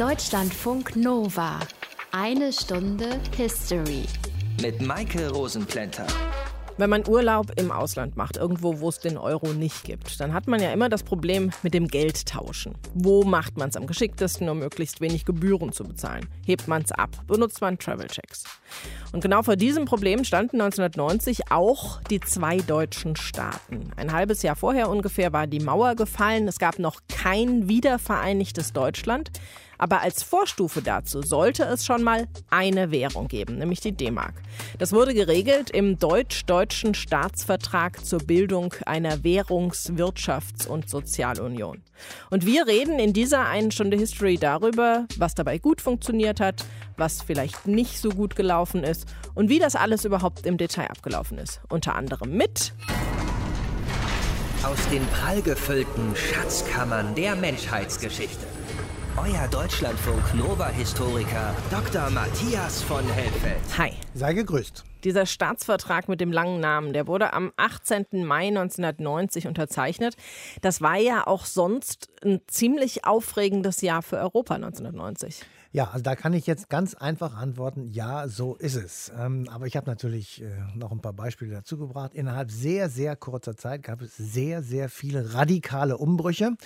[0.00, 1.60] Deutschlandfunk Nova.
[2.10, 4.06] Eine Stunde History.
[4.62, 6.06] Mit Maike Rosenplanter.
[6.78, 10.46] Wenn man Urlaub im Ausland macht, irgendwo, wo es den Euro nicht gibt, dann hat
[10.48, 12.72] man ja immer das Problem mit dem Geldtauschen.
[12.94, 16.26] Wo macht man es am geschicktesten, um möglichst wenig Gebühren zu bezahlen?
[16.46, 17.10] Hebt man es ab?
[17.26, 18.44] Benutzt man Travel-Checks?
[19.12, 23.90] Und genau vor diesem Problem standen 1990 auch die zwei deutschen Staaten.
[23.96, 26.48] Ein halbes Jahr vorher ungefähr war die Mauer gefallen.
[26.48, 29.30] Es gab noch kein wiedervereinigtes Deutschland.
[29.80, 34.34] Aber als Vorstufe dazu sollte es schon mal eine Währung geben, nämlich die D-Mark.
[34.78, 41.82] Das wurde geregelt im deutsch-deutschen Staatsvertrag zur Bildung einer Währungs-, Wirtschafts- und Sozialunion.
[42.28, 46.62] Und wir reden in dieser einen Stunde History darüber, was dabei gut funktioniert hat,
[46.98, 51.38] was vielleicht nicht so gut gelaufen ist und wie das alles überhaupt im Detail abgelaufen
[51.38, 51.62] ist.
[51.70, 52.74] Unter anderem mit
[54.62, 58.49] aus den prallgefüllten Schatzkammern der Menschheitsgeschichte.
[59.16, 62.10] Euer Deutschlandfunk Nova-Historiker Dr.
[62.10, 63.58] Matthias von Helfeld.
[63.76, 63.90] Hi.
[64.14, 64.84] Sei gegrüßt.
[65.02, 68.24] Dieser Staatsvertrag mit dem langen Namen, der wurde am 18.
[68.24, 70.16] Mai 1990 unterzeichnet.
[70.62, 75.44] Das war ja auch sonst ein ziemlich aufregendes Jahr für Europa 1990.
[75.72, 79.12] Ja, also da kann ich jetzt ganz einfach antworten, ja, so ist es.
[79.16, 82.12] Ähm, aber ich habe natürlich äh, noch ein paar Beispiele dazu gebracht.
[82.12, 86.56] Innerhalb sehr, sehr kurzer Zeit gab es sehr, sehr viele radikale Umbrüche.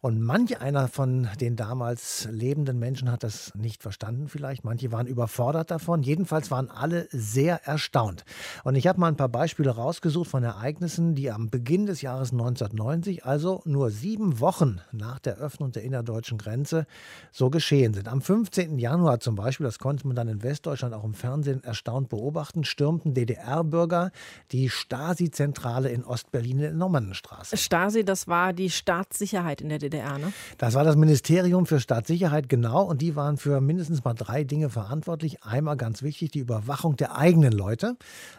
[0.00, 4.62] Und manch einer von den damals lebenden Menschen hat das nicht verstanden vielleicht.
[4.62, 6.04] Manche waren überfordert davon.
[6.04, 8.24] Jedenfalls waren alle sehr erstaunt.
[8.62, 12.30] Und ich habe mal ein paar Beispiele rausgesucht von Ereignissen, die am Beginn des Jahres
[12.30, 16.86] 1990, also nur sieben Wochen nach der Öffnung der innerdeutschen Grenze,
[17.32, 18.06] so geschehen sind.
[18.06, 18.78] Am 5 15.
[18.78, 23.14] Januar zum Beispiel, das konnte man dann in Westdeutschland auch im Fernsehen erstaunt beobachten, stürmten
[23.14, 24.10] DDR-Bürger
[24.52, 27.56] die Stasi-Zentrale in Ostberlin in der Normannenstraße.
[27.56, 30.30] Stasi, das war die Staatssicherheit in der DDR, ne?
[30.58, 32.82] Das war das Ministerium für Staatssicherheit, genau.
[32.82, 35.42] Und die waren für mindestens mal drei Dinge verantwortlich.
[35.42, 37.96] Einmal ganz wichtig, die Überwachung der eigenen Leute.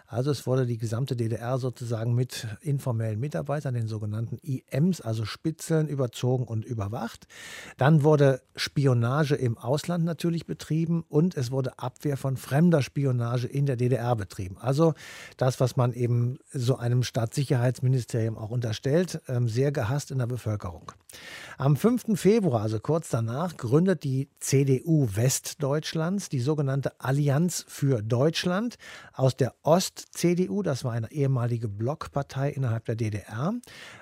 [0.07, 5.88] Also es wurde die gesamte DDR sozusagen mit informellen Mitarbeitern, den sogenannten IMs, also Spitzeln,
[5.88, 7.27] überzogen und überwacht.
[7.77, 13.65] Dann wurde Spionage im Ausland natürlich betrieben und es wurde Abwehr von fremder Spionage in
[13.65, 14.57] der DDR betrieben.
[14.59, 14.94] Also
[15.38, 20.91] das, was man eben so einem Staatssicherheitsministerium auch unterstellt, ähm, sehr gehasst in der Bevölkerung.
[21.57, 22.19] Am 5.
[22.19, 28.75] Februar, also kurz danach, gründet die CDU Westdeutschlands die sogenannte Allianz für Deutschland
[29.13, 29.55] aus der
[29.95, 33.53] Ost-CDU, das war eine ehemalige Blockpartei innerhalb der DDR,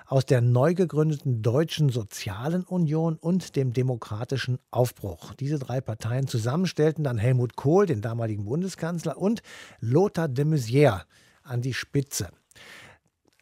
[0.06, 5.34] aus der neu gegründeten Deutschen Sozialen Union und dem Demokratischen Aufbruch.
[5.34, 9.42] Diese drei Parteien zusammen stellten dann Helmut Kohl, den damaligen Bundeskanzler, und
[9.78, 11.02] Lothar de Maizière
[11.44, 12.28] an die Spitze.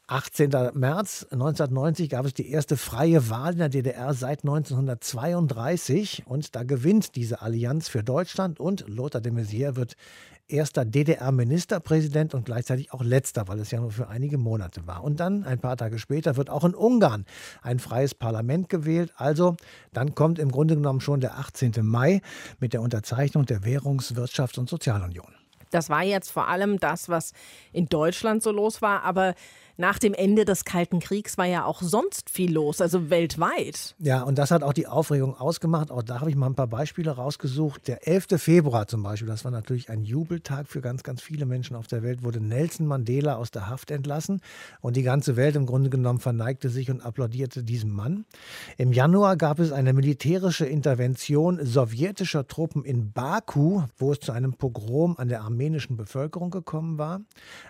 [0.08, 0.50] 18.
[0.74, 6.64] März 1990 gab es die erste freie Wahl in der DDR seit 1932 und da
[6.64, 9.96] gewinnt diese Allianz für Deutschland und Lothar de Maizière wird
[10.52, 15.02] erster DDR-Ministerpräsident und gleichzeitig auch letzter, weil es ja nur für einige Monate war.
[15.02, 17.24] Und dann, ein paar Tage später, wird auch in Ungarn
[17.62, 19.12] ein freies Parlament gewählt.
[19.16, 19.56] Also
[19.92, 21.72] dann kommt im Grunde genommen schon der 18.
[21.80, 22.20] Mai
[22.60, 25.32] mit der Unterzeichnung der Währungs-, Wirtschafts- und Sozialunion.
[25.70, 27.32] Das war jetzt vor allem das, was
[27.72, 29.34] in Deutschland so los war, aber
[29.82, 33.97] nach dem Ende des Kalten Kriegs war ja auch sonst viel los, also weltweit.
[33.98, 35.91] Ja, und das hat auch die Aufregung ausgemacht.
[35.91, 37.88] Auch da habe ich mal ein paar Beispiele rausgesucht.
[37.88, 38.41] Der 11.
[38.41, 42.04] Februar zum Beispiel, das war natürlich ein Jubeltag für ganz, ganz viele Menschen auf der
[42.04, 44.41] Welt, wurde Nelson Mandela aus der Haft entlassen.
[44.81, 48.25] Und die ganze Welt im Grunde genommen verneigte sich und applaudierte diesem Mann.
[48.78, 54.53] Im Januar gab es eine militärische Intervention sowjetischer Truppen in Baku, wo es zu einem
[54.53, 57.22] Pogrom an der armenischen Bevölkerung gekommen war.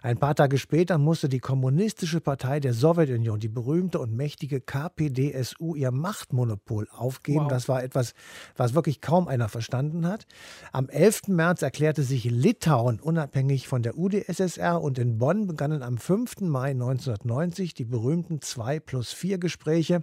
[0.03, 4.61] Ein paar Tage später musste die Kommunistin Kommunistische Partei der Sowjetunion, die berühmte und mächtige
[4.61, 7.45] KPDSU, ihr Machtmonopol aufgeben.
[7.45, 7.49] Wow.
[7.49, 8.15] Das war etwas,
[8.57, 10.27] was wirklich kaum einer verstanden hat.
[10.73, 11.29] Am 11.
[11.29, 16.41] März erklärte sich Litauen unabhängig von der UdSSR und in Bonn begannen am 5.
[16.41, 20.03] Mai 1990 die berühmten 2 plus 4 Gespräche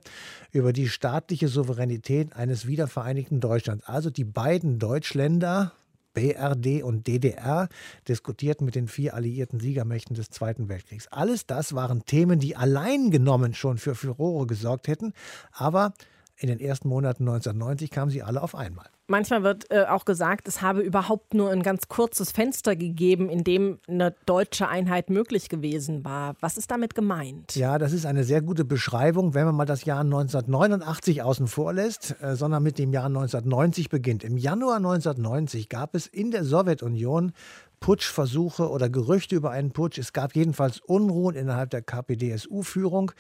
[0.54, 3.86] über die staatliche Souveränität eines wiedervereinigten Deutschlands.
[3.86, 5.74] Also die beiden Deutschländer,
[6.14, 7.70] BRD und DDR
[8.08, 11.08] diskutierten mit den vier alliierten Siegermächten des Zweiten Weltkriegs.
[11.08, 15.14] Alles das waren Themen, die allein genommen schon für Furore gesorgt hätten,
[15.52, 15.94] aber
[16.40, 18.88] in den ersten Monaten 1990 kamen sie alle auf einmal.
[19.08, 23.44] Manchmal wird äh, auch gesagt, es habe überhaupt nur ein ganz kurzes Fenster gegeben, in
[23.44, 26.36] dem eine deutsche Einheit möglich gewesen war.
[26.40, 27.56] Was ist damit gemeint?
[27.56, 31.74] Ja, das ist eine sehr gute Beschreibung, wenn man mal das Jahr 1989 außen vor
[31.74, 34.24] lässt, äh, sondern mit dem Jahr 1990 beginnt.
[34.24, 37.34] Im Januar 1990 gab es in der Sowjetunion
[37.80, 39.98] Putschversuche oder Gerüchte über einen Putsch.
[39.98, 43.12] Es gab jedenfalls Unruhen innerhalb der KPDSU-Führung.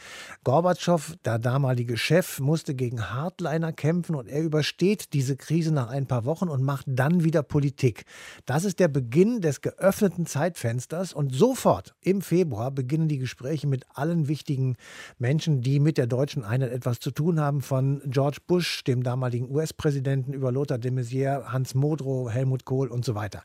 [0.44, 6.08] Gorbatschow, der damalige Chef, musste gegen Hardliner kämpfen und er übersteht diese Krise nach ein
[6.08, 8.06] paar Wochen und macht dann wieder Politik.
[8.46, 13.86] Das ist der Beginn des geöffneten Zeitfensters und sofort im Februar beginnen die Gespräche mit
[13.94, 14.76] allen wichtigen
[15.18, 19.50] Menschen, die mit der deutschen Einheit etwas zu tun haben, von George Bush, dem damaligen
[19.50, 23.44] US-Präsidenten, über Lothar de Maizière, Hans Modrow, Helmut Kohl und so weiter.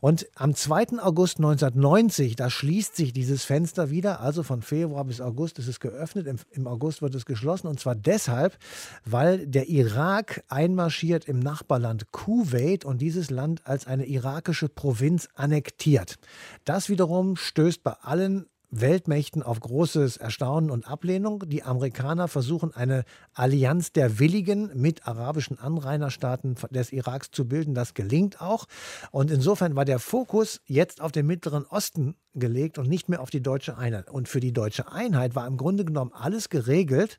[0.00, 0.98] Und am 2.
[1.00, 5.78] August 1990, da schließt sich dieses Fenster wieder, also von Februar bis August ist es
[5.78, 8.58] geöffnet, im, im August wird es geschlossen und zwar deshalb,
[9.04, 16.16] weil der Irak einmarschiert im Nachbarland Kuwait und dieses Land als eine irakische Provinz annektiert.
[16.64, 18.46] Das wiederum stößt bei allen
[18.80, 21.44] Weltmächten auf großes Erstaunen und Ablehnung.
[21.46, 27.74] Die Amerikaner versuchen eine Allianz der Willigen mit arabischen Anrainerstaaten des Iraks zu bilden.
[27.74, 28.66] Das gelingt auch.
[29.10, 33.30] Und insofern war der Fokus jetzt auf den Mittleren Osten gelegt und nicht mehr auf
[33.30, 34.10] die deutsche Einheit.
[34.10, 37.18] Und für die deutsche Einheit war im Grunde genommen alles geregelt,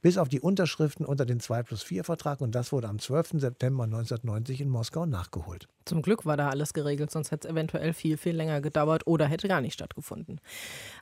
[0.00, 2.40] bis auf die Unterschriften unter den 2 plus 4 Vertrag.
[2.40, 3.40] Und das wurde am 12.
[3.40, 5.68] September 1990 in Moskau nachgeholt.
[5.84, 9.26] Zum Glück war da alles geregelt, sonst hätte es eventuell viel, viel länger gedauert oder
[9.26, 10.40] hätte gar nicht stattgefunden.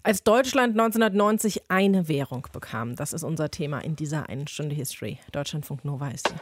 [0.02, 5.18] Als Deutschland 1990 eine Währung bekam, das ist unser Thema in dieser einen Stunde History.
[5.32, 6.40] Deutschlandfunk Nova ist hier.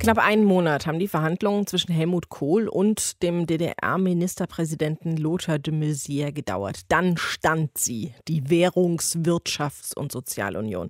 [0.00, 6.32] Knapp einen Monat haben die Verhandlungen zwischen Helmut Kohl und dem DDR-Ministerpräsidenten Lothar de Maizière
[6.32, 6.80] gedauert.
[6.88, 10.88] Dann stand sie, die Währungs-, Wirtschafts- und Sozialunion.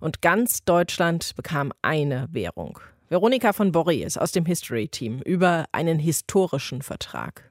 [0.00, 2.80] Und ganz Deutschland bekam eine Währung.
[3.10, 7.50] Veronika von Borries aus dem History-Team über einen historischen Vertrag.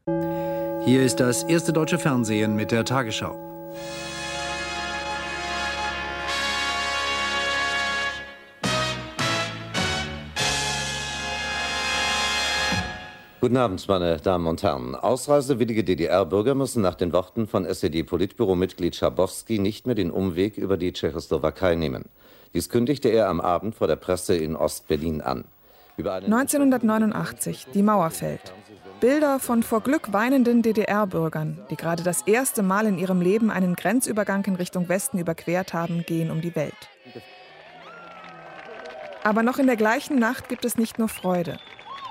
[0.84, 3.38] Hier ist das erste deutsche Fernsehen mit der Tagesschau.
[13.40, 14.96] Guten Abend, meine Damen und Herren.
[14.96, 20.92] Ausreisewillige DDR-Bürger müssen nach den Worten von SED-Politbüro-Mitglied Schabowski nicht mehr den Umweg über die
[20.92, 22.06] Tschechoslowakei nehmen.
[22.56, 25.46] Dies kündigte er am Abend vor der Presse in Ostberlin an.
[26.00, 28.54] 1989, die Mauer fällt.
[29.02, 33.76] Bilder von vor Glück weinenden DDR-Bürgern, die gerade das erste Mal in ihrem Leben einen
[33.76, 36.74] Grenzübergang in Richtung Westen überquert haben, gehen um die Welt.
[39.24, 41.60] Aber noch in der gleichen Nacht gibt es nicht nur Freude.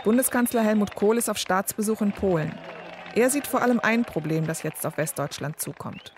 [0.06, 2.52] Bundeskanzler Helmut Kohl ist auf Staatsbesuch in Polen.
[3.16, 6.12] Er sieht vor allem ein Problem, das jetzt auf Westdeutschland zukommt.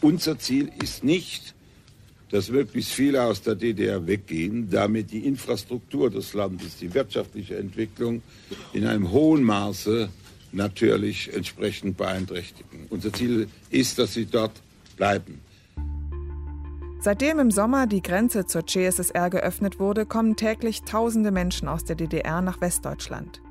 [0.00, 1.56] Unser Ziel ist nicht,
[2.30, 8.22] dass möglichst viele aus der DDR weggehen, damit die Infrastruktur des Landes, die wirtschaftliche Entwicklung
[8.72, 10.08] in einem hohen Maße
[10.52, 12.86] natürlich entsprechend beeinträchtigen.
[12.88, 14.62] Unser Ziel ist, dass sie dort
[14.96, 15.40] bleiben.
[17.04, 21.96] Seitdem im Sommer die Grenze zur CSSR geöffnet wurde, kommen täglich tausende Menschen aus der
[21.96, 23.42] DDR nach Westdeutschland.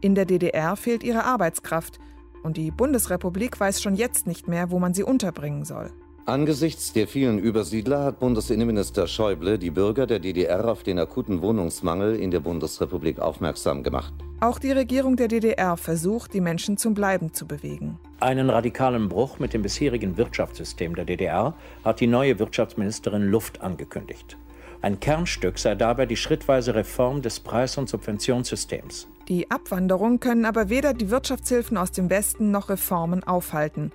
[0.00, 1.98] In der DDR fehlt ihre Arbeitskraft
[2.44, 5.90] und die Bundesrepublik weiß schon jetzt nicht mehr, wo man sie unterbringen soll.
[6.24, 12.14] Angesichts der vielen Übersiedler hat Bundesinnenminister Schäuble die Bürger der DDR auf den akuten Wohnungsmangel
[12.14, 14.14] in der Bundesrepublik aufmerksam gemacht.
[14.40, 17.98] Auch die Regierung der DDR versucht, die Menschen zum Bleiben zu bewegen.
[18.20, 21.54] Einen radikalen Bruch mit dem bisherigen Wirtschaftssystem der DDR
[21.84, 24.36] hat die neue Wirtschaftsministerin Luft angekündigt.
[24.80, 29.08] Ein Kernstück sei dabei die schrittweise Reform des Preis- und Subventionssystems.
[29.26, 33.90] Die Abwanderung können aber weder die Wirtschaftshilfen aus dem Westen noch Reformen aufhalten.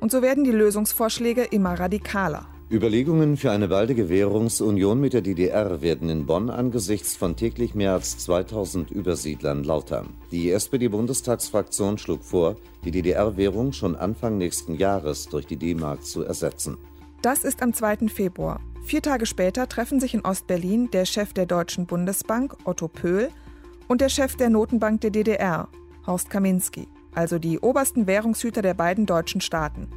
[0.00, 2.48] Und so werden die Lösungsvorschläge immer radikaler.
[2.68, 7.92] Überlegungen für eine baldige Währungsunion mit der DDR werden in Bonn angesichts von täglich mehr
[7.92, 10.04] als 2000 Übersiedlern lauter.
[10.32, 16.76] Die SPD-Bundestagsfraktion schlug vor, die DDR-Währung schon Anfang nächsten Jahres durch die D-Mark zu ersetzen.
[17.22, 18.08] Das ist am 2.
[18.08, 18.60] Februar.
[18.82, 23.28] Vier Tage später treffen sich in Ostberlin der Chef der Deutschen Bundesbank, Otto Pöhl,
[23.86, 25.68] und der Chef der Notenbank der DDR,
[26.04, 29.88] Horst Kaminski, also die obersten Währungshüter der beiden deutschen Staaten.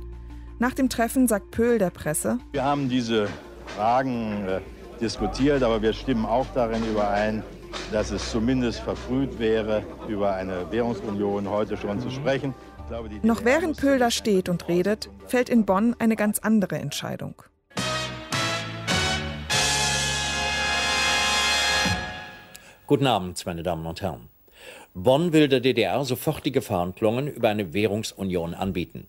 [0.62, 3.30] Nach dem Treffen sagt Pöhl der Presse, wir haben diese
[3.78, 4.60] Fragen äh,
[5.00, 7.44] diskutiert, aber wir stimmen auch darin überein,
[7.94, 12.54] dass es zumindest verfrüht wäre, über eine Währungsunion heute schon zu sprechen.
[12.90, 17.36] Glaube, Noch während Pöhl da steht und redet, fällt in Bonn eine ganz andere Entscheidung.
[22.86, 24.28] Guten Abend, meine Damen und Herren.
[24.94, 29.08] Bonn will der DDR sofortige Verhandlungen über eine Währungsunion anbieten.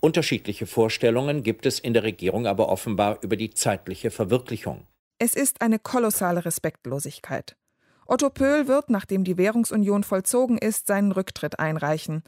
[0.00, 4.86] Unterschiedliche Vorstellungen gibt es in der Regierung aber offenbar über die zeitliche Verwirklichung.
[5.18, 7.56] Es ist eine kolossale Respektlosigkeit.
[8.06, 12.22] Otto Pöhl wird, nachdem die Währungsunion vollzogen ist, seinen Rücktritt einreichen.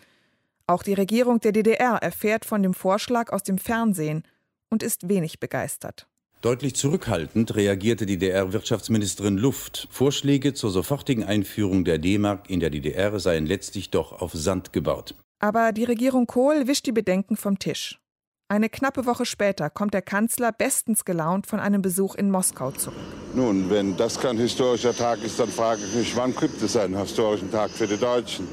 [0.67, 4.23] Auch die Regierung der DDR erfährt von dem Vorschlag aus dem Fernsehen
[4.71, 6.09] und ist wenig begeistert.
[6.43, 9.88] Deutlich zurückhaltend reagierte die DDR-Wirtschaftsministerin Luft.
[9.91, 15.15] Vorschläge zur sofortigen Einführung der D-Mark in der DDR seien letztlich doch auf Sand gebaut.
[15.38, 18.00] Aber die Regierung Kohl wischt die Bedenken vom Tisch.
[18.49, 22.97] Eine knappe Woche später kommt der Kanzler bestens gelaunt von einem Besuch in Moskau zurück.
[23.35, 26.97] Nun, wenn das kein historischer Tag ist, dann frage ich mich, wann gibt es einen
[26.97, 28.47] historischen Tag für die Deutschen?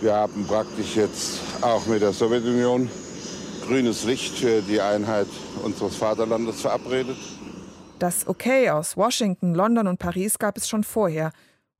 [0.00, 2.88] Wir haben praktisch jetzt auch mit der Sowjetunion
[3.66, 5.28] grünes Licht für die Einheit
[5.64, 7.16] unseres Vaterlandes verabredet.
[7.98, 11.32] Das Okay aus Washington, London und Paris gab es schon vorher.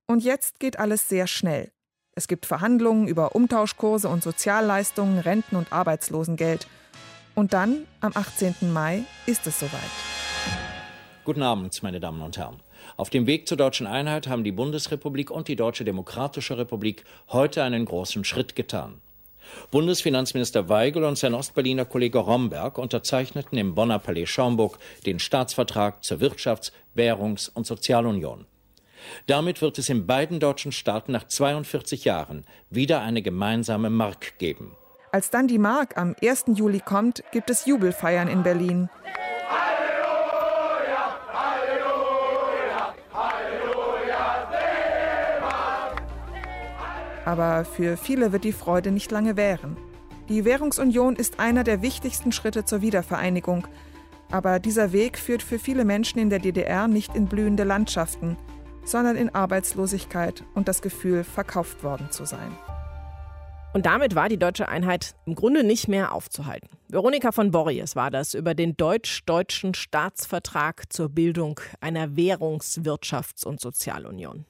[0.07, 1.73] Und jetzt geht alles sehr schnell.
[2.15, 6.67] Es gibt Verhandlungen über Umtauschkurse und Sozialleistungen, Renten und Arbeitslosengeld.
[7.35, 8.71] Und dann, am 18.
[8.71, 9.81] Mai, ist es soweit.
[11.25, 12.61] Guten Abend, meine Damen und Herren.
[12.99, 17.63] Auf dem Weg zur deutschen Einheit haben die Bundesrepublik und die Deutsche Demokratische Republik heute
[17.63, 19.01] einen großen Schritt getan.
[19.71, 26.19] Bundesfinanzminister Weigel und sein Ostberliner Kollege Romberg unterzeichneten im Bonner Palais Schaumburg den Staatsvertrag zur
[26.19, 28.45] Wirtschafts-, Währungs- und Sozialunion.
[29.27, 34.77] Damit wird es in beiden deutschen Staaten nach 42 Jahren wieder eine gemeinsame Mark geben.
[35.11, 36.45] Als dann die Mark am 1.
[36.55, 38.89] Juli kommt, gibt es Jubelfeiern in Berlin.
[47.25, 49.77] Aber für viele wird die Freude nicht lange währen.
[50.29, 53.67] Die Währungsunion ist einer der wichtigsten Schritte zur Wiedervereinigung.
[54.31, 58.37] Aber dieser Weg führt für viele Menschen in der DDR nicht in blühende Landschaften,
[58.85, 62.57] sondern in Arbeitslosigkeit und das Gefühl, verkauft worden zu sein.
[63.75, 66.69] Und damit war die deutsche Einheit im Grunde nicht mehr aufzuhalten.
[66.89, 73.61] Veronika von Borries war das über den deutsch-deutschen Staatsvertrag zur Bildung einer Währungs-, Wirtschafts- und
[73.61, 74.45] Sozialunion.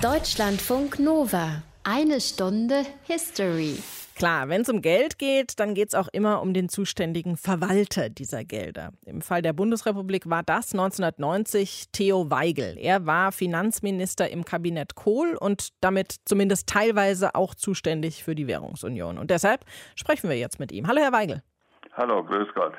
[0.00, 1.62] Deutschlandfunk Nova.
[1.84, 3.76] Eine Stunde History.
[4.14, 8.08] Klar, wenn es um Geld geht, dann geht es auch immer um den zuständigen Verwalter
[8.08, 8.92] dieser Gelder.
[9.04, 12.76] Im Fall der Bundesrepublik war das 1990 Theo Weigel.
[12.78, 19.18] Er war Finanzminister im Kabinett Kohl und damit zumindest teilweise auch zuständig für die Währungsunion.
[19.18, 19.64] Und deshalb
[19.96, 20.86] sprechen wir jetzt mit ihm.
[20.86, 21.42] Hallo, Herr Weigel.
[21.94, 22.72] Hallo, grüß Gott.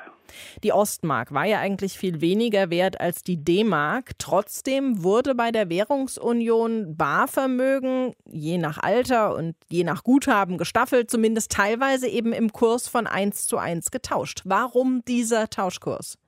[0.64, 4.18] Die Ostmark war ja eigentlich viel weniger wert als die D-Mark.
[4.18, 11.52] Trotzdem wurde bei der Währungsunion Barvermögen je nach Alter und je nach Guthaben gestaffelt, zumindest
[11.52, 14.42] teilweise eben im Kurs von 1 zu 1 getauscht.
[14.44, 16.18] Warum dieser Tauschkurs?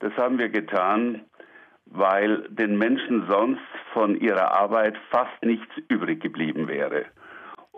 [0.00, 1.24] Das haben wir getan,
[1.86, 3.62] weil den Menschen sonst
[3.94, 7.06] von ihrer Arbeit fast nichts übrig geblieben wäre.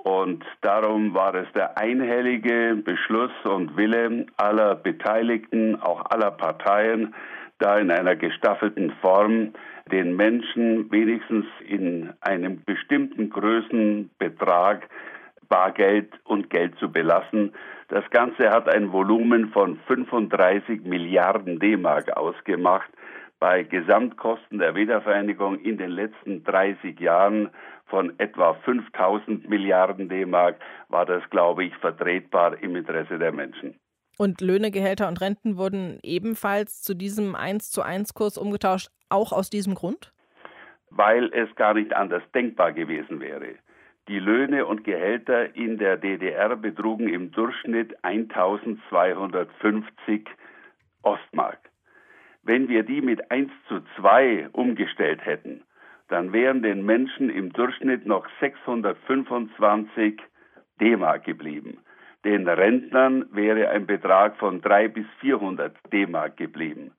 [0.05, 7.15] Und darum war es der einhellige Beschluss und Wille aller Beteiligten, auch aller Parteien,
[7.59, 9.55] da in einer gestaffelten Form
[9.91, 14.87] den Menschen wenigstens in einem bestimmten Größenbetrag
[15.49, 17.55] Bargeld und Geld zu belassen.
[17.89, 22.91] Das Ganze hat ein Volumen von 35 Milliarden D-Mark ausgemacht.
[23.41, 27.49] Bei Gesamtkosten der Wiedervereinigung in den letzten 30 Jahren
[27.87, 30.57] von etwa 5000 Milliarden D-Mark
[30.89, 33.79] war das, glaube ich, vertretbar im Interesse der Menschen.
[34.17, 39.33] Und Löhne, Gehälter und Renten wurden ebenfalls zu diesem 1 zu 1 Kurs umgetauscht, auch
[39.33, 40.13] aus diesem Grund?
[40.91, 43.57] Weil es gar nicht anders denkbar gewesen wäre.
[44.07, 50.29] Die Löhne und Gehälter in der DDR betrugen im Durchschnitt 1250
[51.03, 51.59] Ostmark.
[52.43, 55.63] Wenn wir die mit 1 zu 2 umgestellt hätten,
[56.09, 60.21] dann wären den Menschen im Durchschnitt noch 625
[60.81, 61.79] D-Mark geblieben.
[62.25, 66.93] Den Rentnern wäre ein Betrag von 300 bis 400 D-Mark geblieben.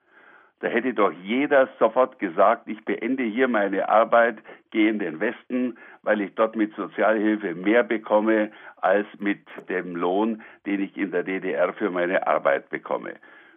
[0.59, 4.37] Da hätte doch jeder sofort gesagt, ich beende hier meine Arbeit,
[4.71, 10.41] gehe in den Westen, weil ich dort mit Sozialhilfe mehr bekomme als mit dem Lohn,
[10.65, 13.15] den ich in der DDR für meine Arbeit bekomme.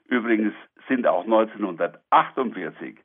[0.09, 0.55] Übrigens
[0.89, 2.97] sind auch 1948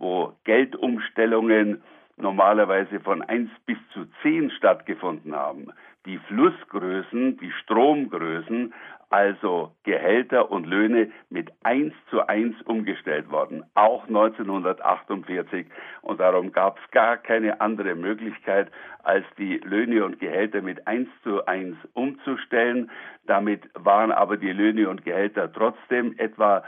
[0.00, 1.82] wo Geldumstellungen
[2.16, 5.68] normalerweise von 1 bis zu 10 stattgefunden haben.
[6.06, 8.72] Die Flussgrößen, die Stromgrößen,
[9.10, 15.66] also Gehälter und Löhne mit 1 zu 1 umgestellt worden, auch 1948.
[16.02, 18.70] Und darum gab es gar keine andere Möglichkeit,
[19.02, 22.90] als die Löhne und Gehälter mit 1 zu 1 umzustellen.
[23.26, 26.62] Damit waren aber die Löhne und Gehälter trotzdem etwa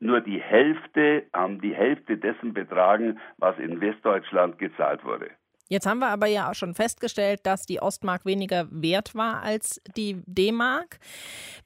[0.00, 5.30] nur die Hälfte, ähm, die Hälfte dessen betragen, was in Westdeutschland gezahlt wurde.
[5.70, 9.82] Jetzt haben wir aber ja auch schon festgestellt, dass die Ostmark weniger wert war als
[9.96, 10.98] die D-Mark.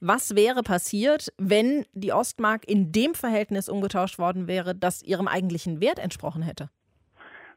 [0.01, 5.79] Was wäre passiert, wenn die Ostmark in dem Verhältnis umgetauscht worden wäre, das ihrem eigentlichen
[5.79, 6.69] Wert entsprochen hätte?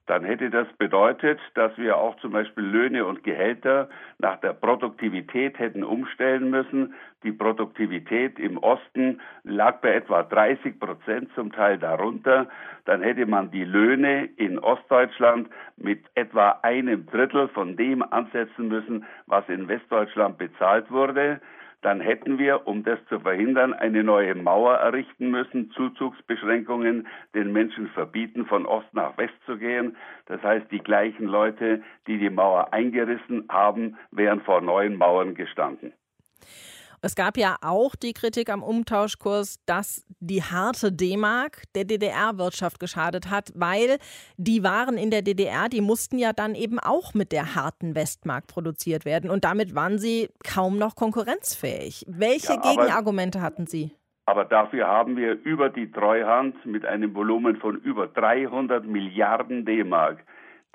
[0.06, 5.58] Dann hätte das bedeutet, dass wir auch zum Beispiel Löhne und Gehälter nach der Produktivität
[5.58, 6.94] hätten umstellen müssen.
[7.24, 12.48] Die Produktivität im Osten lag bei etwa 30 Prozent, zum Teil darunter.
[12.84, 19.04] Dann hätte man die Löhne in Ostdeutschland mit etwa einem Drittel von dem ansetzen müssen,
[19.26, 21.40] was in Westdeutschland bezahlt wurde
[21.86, 27.86] dann hätten wir, um das zu verhindern, eine neue Mauer errichten müssen, Zuzugsbeschränkungen den Menschen
[27.90, 29.96] verbieten, von Ost nach West zu gehen.
[30.26, 35.92] Das heißt, die gleichen Leute, die die Mauer eingerissen haben, wären vor neuen Mauern gestanden.
[37.06, 43.30] Es gab ja auch die Kritik am Umtauschkurs, dass die harte D-Mark der DDR-Wirtschaft geschadet
[43.30, 43.98] hat, weil
[44.38, 48.48] die Waren in der DDR, die mussten ja dann eben auch mit der harten Westmark
[48.48, 49.30] produziert werden.
[49.30, 52.04] Und damit waren sie kaum noch konkurrenzfähig.
[52.08, 53.92] Welche ja, Gegenargumente hatten Sie?
[54.24, 60.24] Aber dafür haben wir über die Treuhand mit einem Volumen von über 300 Milliarden D-Mark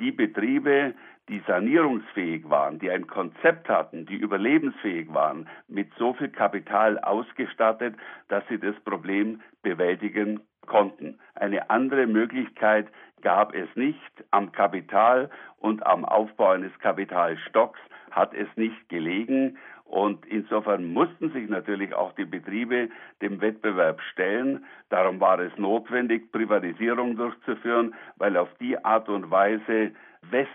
[0.01, 0.93] die Betriebe,
[1.29, 7.95] die sanierungsfähig waren, die ein Konzept hatten, die überlebensfähig waren, mit so viel Kapital ausgestattet,
[8.27, 11.19] dass sie das Problem bewältigen konnten.
[11.35, 12.87] Eine andere Möglichkeit
[13.21, 13.99] gab es nicht.
[14.31, 19.57] Am Kapital und am Aufbau eines Kapitalstocks hat es nicht gelegen.
[19.85, 22.89] Und insofern mussten sich natürlich auch die Betriebe
[23.21, 24.65] dem Wettbewerb stellen.
[24.89, 29.91] Darum war es notwendig, Privatisierung durchzuführen, weil auf die Art und Weise
[30.29, 30.49] West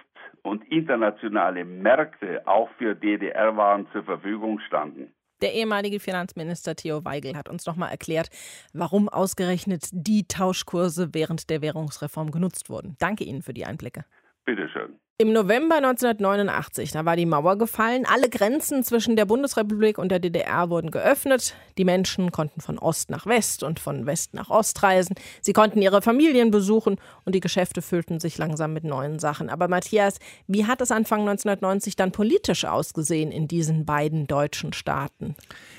[0.47, 5.12] und internationale Märkte auch für DDR-Waren zur Verfügung standen.
[5.43, 8.31] Der ehemalige Finanzminister Theo Weigel hat uns nochmal erklärt,
[8.73, 12.97] warum ausgerechnet die Tauschkurse während der Währungsreform genutzt wurden.
[12.99, 14.07] Danke Ihnen für die Einblicke.
[14.47, 14.99] Bitteschön.
[15.19, 18.05] Im November 1989, da war die Mauer gefallen.
[18.07, 21.55] Alle Grenzen zwischen der Bundesrepublik und der DDR wurden geöffnet.
[21.79, 25.17] Die Menschen konnten von Ost nach West und von West nach Ost reisen.
[25.41, 29.49] Sie konnten ihre Familien besuchen und die Geschäfte füllten sich langsam mit neuen Sachen.
[29.49, 35.35] Aber Matthias, wie hat es Anfang 1990 dann politisch ausgesehen in diesen beiden deutschen Staaten?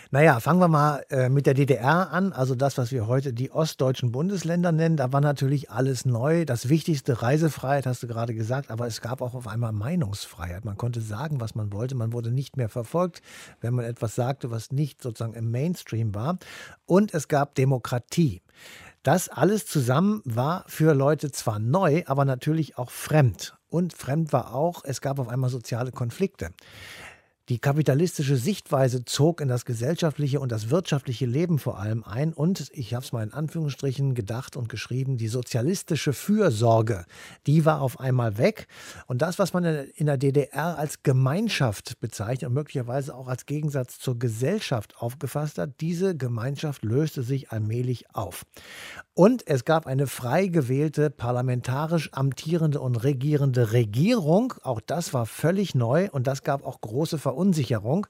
[0.10, 2.32] Naja, fangen wir mal äh, mit der DDR an.
[2.32, 6.46] Also das, was wir heute die ostdeutschen Bundesländer nennen, da war natürlich alles neu.
[6.46, 10.64] Das Wichtigste, Reisefreiheit, hast du gerade gesagt, aber es gab auch auf einmal Meinungsfreiheit.
[10.64, 11.96] Man konnte sagen, was man wollte.
[11.96, 13.22] Man wurde nicht mehr verfolgt,
[13.60, 16.38] wenn man etwas sagte, was nicht sozusagen im Mainstream war.
[16.86, 18.42] Und es gab Demokratie.
[19.04, 23.58] Das alles zusammen war für Leute zwar neu, aber natürlich auch fremd.
[23.70, 26.52] Und fremd war auch, es gab auf einmal soziale Konflikte.
[27.50, 32.70] Die kapitalistische Sichtweise zog in das gesellschaftliche und das wirtschaftliche Leben vor allem ein und,
[32.74, 37.06] ich habe es mal in Anführungsstrichen gedacht und geschrieben, die sozialistische Fürsorge,
[37.46, 38.68] die war auf einmal weg.
[39.06, 43.98] Und das, was man in der DDR als Gemeinschaft bezeichnet und möglicherweise auch als Gegensatz
[43.98, 48.44] zur Gesellschaft aufgefasst hat, diese Gemeinschaft löste sich allmählich auf.
[49.18, 54.54] Und es gab eine frei gewählte, parlamentarisch amtierende und regierende Regierung.
[54.62, 58.06] Auch das war völlig neu und das gab auch große Verunsicherung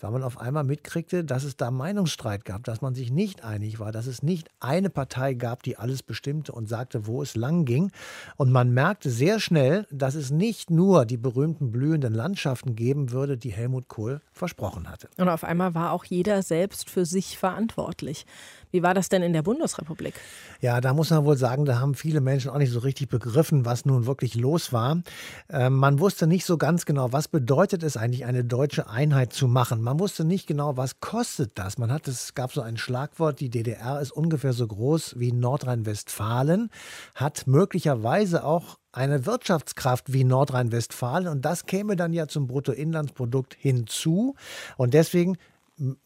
[0.00, 3.80] weil man auf einmal mitkriegte, dass es da Meinungsstreit gab, dass man sich nicht einig
[3.80, 7.64] war, dass es nicht eine Partei gab, die alles bestimmte und sagte, wo es lang
[7.64, 7.90] ging.
[8.36, 13.36] Und man merkte sehr schnell, dass es nicht nur die berühmten blühenden Landschaften geben würde,
[13.36, 15.08] die Helmut Kohl versprochen hatte.
[15.16, 18.26] Und auf einmal war auch jeder selbst für sich verantwortlich.
[18.70, 20.14] Wie war das denn in der Bundesrepublik?
[20.60, 23.64] Ja, da muss man wohl sagen, da haben viele Menschen auch nicht so richtig begriffen,
[23.64, 25.02] was nun wirklich los war.
[25.50, 29.48] Ähm, man wusste nicht so ganz genau, was bedeutet es eigentlich, eine deutsche Einheit zu
[29.48, 29.80] machen.
[29.80, 31.78] Man wusste nicht genau, was kostet das.
[31.78, 36.70] Man hat es gab so ein Schlagwort, die DDR ist ungefähr so groß wie Nordrhein-Westfalen,
[37.14, 44.34] hat möglicherweise auch eine Wirtschaftskraft wie Nordrhein-Westfalen und das käme dann ja zum Bruttoinlandsprodukt hinzu
[44.76, 45.36] und deswegen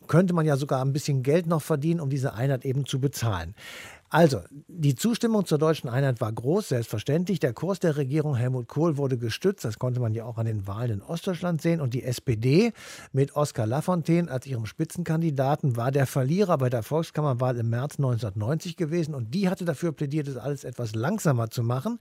[0.06, 3.54] könnte man ja sogar ein bisschen Geld noch verdienen, um diese Einheit eben zu bezahlen.
[4.12, 7.40] Also, die Zustimmung zur deutschen Einheit war groß, selbstverständlich.
[7.40, 9.64] Der Kurs der Regierung Helmut Kohl wurde gestützt.
[9.64, 11.80] Das konnte man ja auch an den Wahlen in Ostdeutschland sehen.
[11.80, 12.74] Und die SPD
[13.12, 18.76] mit Oskar Lafontaine als ihrem Spitzenkandidaten war der Verlierer bei der Volkskammerwahl im März 1990
[18.76, 19.14] gewesen.
[19.14, 21.98] Und die hatte dafür plädiert, es alles etwas langsamer zu machen.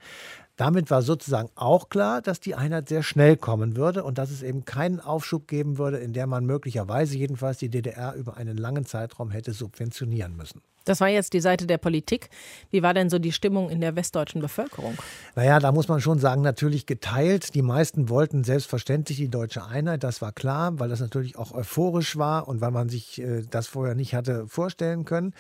[0.58, 4.44] Damit war sozusagen auch klar, dass die Einheit sehr schnell kommen würde und dass es
[4.44, 8.86] eben keinen Aufschub geben würde, in der man möglicherweise jedenfalls die DDR über einen langen
[8.86, 10.62] Zeitraum hätte subventionieren müssen.
[10.86, 12.30] Das war jetzt die Seite der Politik.
[12.72, 14.98] Wie war denn so die Stimmung in der westdeutschen Bevölkerung?
[15.36, 17.54] Naja, da muss man schon sagen, natürlich geteilt.
[17.54, 22.18] Die meisten wollten selbstverständlich die deutsche Einheit, das war klar, weil das natürlich auch euphorisch
[22.18, 25.34] war und weil man sich äh, das vorher nicht hatte vorstellen können.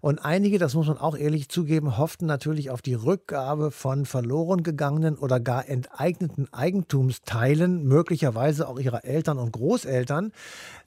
[0.00, 4.62] Und einige, das muss man auch ehrlich zugeben, hofften natürlich auf die Rückgabe von verloren
[4.62, 10.32] gegangenen oder gar enteigneten Eigentumsteilen, möglicherweise auch ihrer Eltern und Großeltern.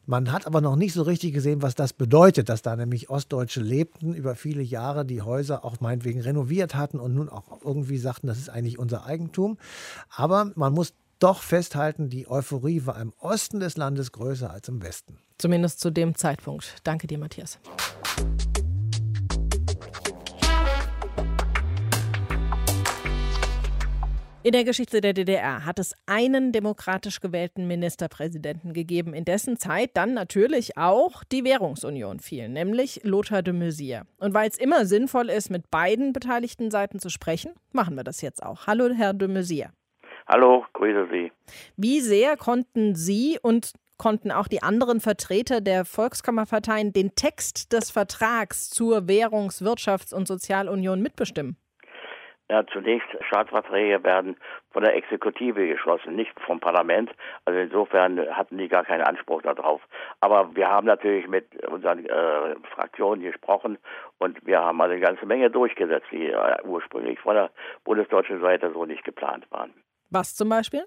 [0.05, 3.61] Man hat aber noch nicht so richtig gesehen, was das bedeutet, dass da nämlich Ostdeutsche
[3.61, 8.27] lebten über viele Jahre, die Häuser auch meinetwegen renoviert hatten und nun auch irgendwie sagten,
[8.27, 9.57] das ist eigentlich unser Eigentum.
[10.15, 14.81] Aber man muss doch festhalten, die Euphorie war im Osten des Landes größer als im
[14.81, 15.17] Westen.
[15.37, 16.75] Zumindest zu dem Zeitpunkt.
[16.83, 17.59] Danke dir, Matthias.
[24.45, 29.89] In der Geschichte der DDR hat es einen demokratisch gewählten Ministerpräsidenten gegeben, in dessen Zeit
[29.95, 34.03] dann natürlich auch die Währungsunion fiel, nämlich Lothar de Maizière.
[34.19, 38.21] Und weil es immer sinnvoll ist, mit beiden beteiligten Seiten zu sprechen, machen wir das
[38.21, 38.67] jetzt auch.
[38.67, 39.71] Hallo, Herr de Maizière.
[40.27, 41.31] Hallo, grüße Sie.
[41.75, 47.89] Wie sehr konnten Sie und konnten auch die anderen Vertreter der Volkskammerparteien den Text des
[47.89, 51.57] Vertrags zur Währungs-, Wirtschafts- und Sozialunion mitbestimmen?
[52.49, 54.37] Ja, zunächst Staatsverträge werden
[54.71, 57.09] von der Exekutive geschlossen, nicht vom Parlament.
[57.45, 59.81] Also insofern hatten die gar keinen Anspruch darauf.
[60.19, 63.79] Aber wir haben natürlich mit unseren äh, Fraktionen gesprochen
[64.19, 67.49] und wir haben also eine ganze Menge durchgesetzt, die äh, ursprünglich von der
[67.83, 69.73] bundesdeutschen Seite so nicht geplant waren.
[70.11, 70.83] Was zum Beispiel?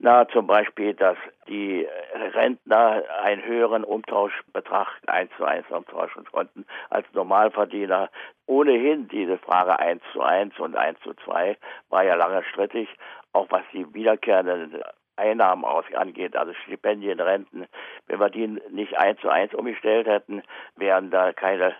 [0.00, 1.16] Na, zum Beispiel, dass
[1.48, 1.86] die
[2.32, 8.08] Rentner einen höheren Umtauschbetrag eins zu eins umtauschen konnten als Normalverdiener.
[8.46, 11.56] Ohnehin diese Frage eins zu eins und eins zu zwei
[11.88, 12.88] war ja lange strittig,
[13.32, 14.82] auch was die wiederkehrenden
[15.16, 17.66] Einnahmen aus angeht, also Stipendien, Renten.
[18.06, 20.44] Wenn wir die nicht eins zu eins umgestellt hätten,
[20.76, 21.74] wären da keine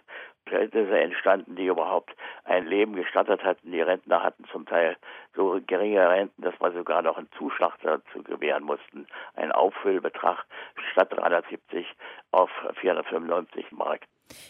[0.48, 3.72] Verhältnisse entstanden, die überhaupt ein Leben gestattet hatten.
[3.72, 4.96] Die Rentner hatten zum Teil
[5.34, 9.06] so geringe Renten, dass wir sogar noch einen Zuschlag dazu gewähren mussten.
[9.36, 10.44] Ein Auffüllbetrag
[10.92, 11.86] statt 370
[12.32, 14.02] auf 495 Mark.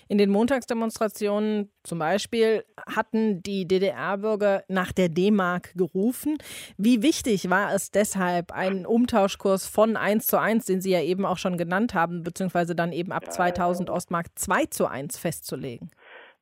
[0.09, 2.64] In den Montagsdemonstrationen zum Beispiel
[2.95, 6.38] hatten die DDR-Bürger nach der D-Mark gerufen.
[6.77, 11.25] Wie wichtig war es deshalb, einen Umtauschkurs von 1 zu 1, den Sie ja eben
[11.25, 15.91] auch schon genannt haben, beziehungsweise dann eben ab 2000 Ostmark 2 zu 1 festzulegen?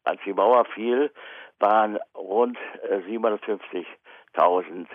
[0.05, 1.11] Als die Mauer fiel,
[1.59, 2.59] waren rund
[3.09, 3.85] 750.000
[4.37, 4.87] äh,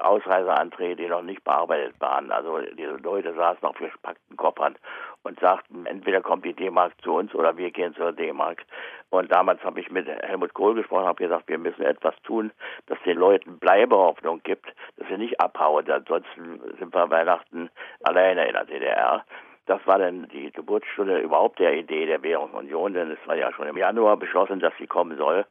[0.00, 2.30] Ausreiseanträge, die noch nicht bearbeitet waren.
[2.30, 4.76] Also diese Leute saßen auf gespackten Koffern
[5.22, 8.64] und sagten, entweder kommt die D-Mark zu uns oder wir gehen zur D-Mark.
[9.10, 12.50] Und damals habe ich mit Helmut Kohl gesprochen, habe gesagt, wir müssen etwas tun,
[12.86, 15.90] dass den Leuten Bleibehoffnung gibt, dass sie nicht abhauen.
[15.90, 17.70] Ansonsten sind wir Weihnachten
[18.02, 19.24] alleine in der DDR.
[19.66, 23.66] Das war dann die Geburtsstunde überhaupt der Idee der Währungsunion, denn es war ja schon
[23.66, 25.46] im Januar beschlossen, dass sie kommen soll.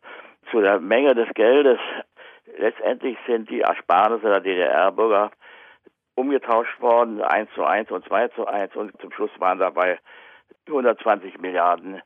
[0.51, 1.79] Zu der Menge des Geldes
[2.57, 5.31] Letztendlich sind die Ersparnisse der DDR-Bürger
[6.15, 9.99] umgetauscht worden, 1 zu 1 und 2 zu 1 und zum Schluss waren dabei
[10.67, 12.01] 120 Milliarden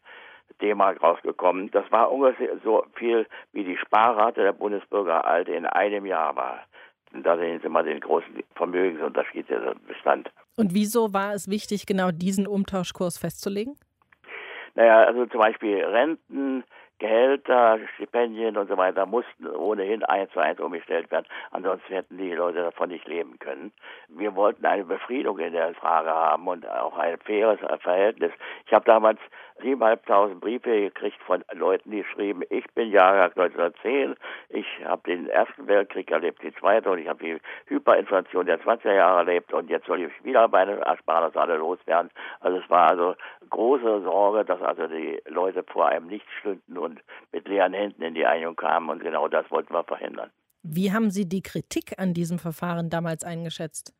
[0.61, 1.69] D-Mark rausgekommen.
[1.71, 6.63] Das war ungefähr so viel, wie die Sparrate der Bundesbürger alt in einem Jahr war.
[7.13, 10.29] Und da sehen Sie mal den großen Vermögensunterschied, der bestand.
[10.57, 13.77] Und wieso war es wichtig, genau diesen Umtauschkurs festzulegen?
[14.75, 16.63] Naja, also zum Beispiel Renten,
[16.99, 21.27] Gehälter, Stipendien und so weiter mussten ohnehin eins zu eins umgestellt werden.
[21.51, 23.71] Ansonsten hätten die Leute davon nicht leben können.
[24.07, 28.31] Wir wollten eine Befriedung in der Frage haben und auch ein faires Verhältnis.
[28.65, 29.19] Ich habe damals
[29.61, 34.15] 7.500 Briefe gekriegt von Leuten, die schrieben, ich bin Jahrgang 1910,
[34.49, 38.93] ich habe den Ersten Weltkrieg erlebt, den Zweiten und ich habe die Hyperinflation der 20er
[38.93, 42.11] Jahre erlebt und jetzt soll ich wieder meine Ersparnisse alle loswerden.
[42.39, 43.15] Also es war also
[43.49, 48.13] große Sorge, dass also die Leute vor einem nicht stünden und mit leeren Händen in
[48.13, 50.31] die Einigung kamen und genau das wollten wir verhindern.
[50.63, 53.93] Wie haben Sie die Kritik an diesem Verfahren damals eingeschätzt?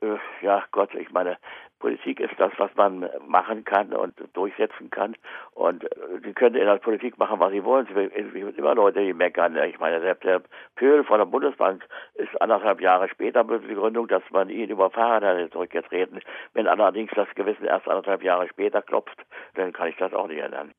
[0.00, 1.38] Äh, ja, Gott, ich meine,
[1.82, 5.16] Politik ist das, was man machen kann und durchsetzen kann.
[5.50, 5.88] Und äh,
[6.24, 7.88] Sie können in der Politik machen, was Sie wollen.
[7.88, 9.56] Es gibt immer Leute, die meckern.
[9.64, 10.42] Ich meine, selbst der
[10.76, 15.24] Pöhl von der Bundesbank ist anderthalb Jahre später mit der Gründung, dass man ihn überfahren
[15.24, 16.20] hat, zurückgetreten.
[16.54, 19.18] Wenn allerdings das Gewissen erst anderthalb Jahre später klopft,
[19.54, 20.70] dann kann ich das auch nicht ändern.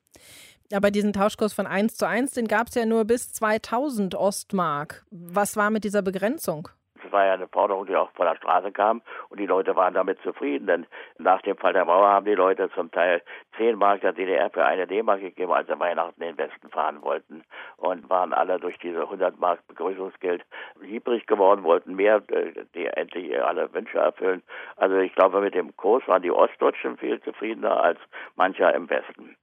[0.73, 5.03] Aber diesen Tauschkurs von 1 zu 1, den gab es ja nur bis 2000 Ostmark.
[5.11, 6.69] Was war mit dieser Begrenzung?
[7.13, 10.19] War ja eine Forderung, die auch von der Straße kam und die Leute waren damit
[10.21, 10.85] zufrieden, denn
[11.17, 13.21] nach dem Fall der Mauer haben die Leute zum Teil
[13.57, 17.01] 10 Mark der DDR für eine D-Mark gegeben, als sie Weihnachten in den Westen fahren
[17.01, 17.43] wollten
[17.77, 20.43] und waren alle durch diese 100 Mark Begrüßungsgeld
[20.81, 24.41] liebrig geworden, wollten mehr, äh, die endlich alle Wünsche erfüllen.
[24.75, 27.99] Also ich glaube, mit dem Kurs waren die Ostdeutschen viel zufriedener als
[28.35, 29.37] mancher im Westen.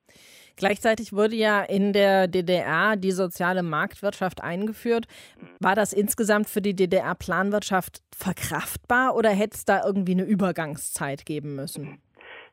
[0.60, 5.06] Gleichzeitig wurde ja in der DDR die soziale Marktwirtschaft eingeführt.
[5.58, 11.56] War das insgesamt für die DDR-Planwirtschaft verkraftbar oder hätte es da irgendwie eine Übergangszeit geben
[11.56, 12.02] müssen?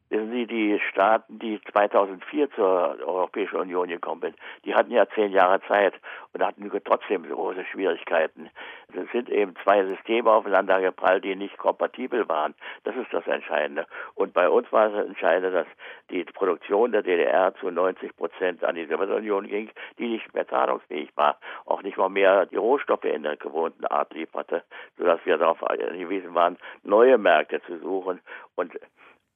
[0.10, 5.34] Wissen Sie, die Staaten, die 2004 zur Europäischen Union gekommen sind, die hatten ja zehn
[5.34, 5.96] Jahre Zeit
[6.34, 8.50] und hatten trotzdem große Schwierigkeiten.
[8.94, 12.56] Es sind eben zwei Systeme aufeinander geprallt, die nicht kompatibel waren.
[12.86, 13.86] Das ist das Entscheidende.
[14.16, 15.68] Und bei uns war es entscheidend, dass
[16.10, 21.10] die Produktion der DDR zu 90 Prozent an die Sowjetunion ging, die nicht mehr zahlungsfähig
[21.16, 24.64] war, auch nicht mal mehr die Rohstoffe in der gewohnten Art lieferte,
[24.98, 28.22] sodass wir darauf angewiesen waren, neue Märkte zu suchen.
[28.56, 28.72] Und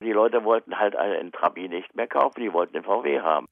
[0.01, 3.47] die Leute wollten halt einen Trabi nicht mehr kaufen, die wollten den VW haben.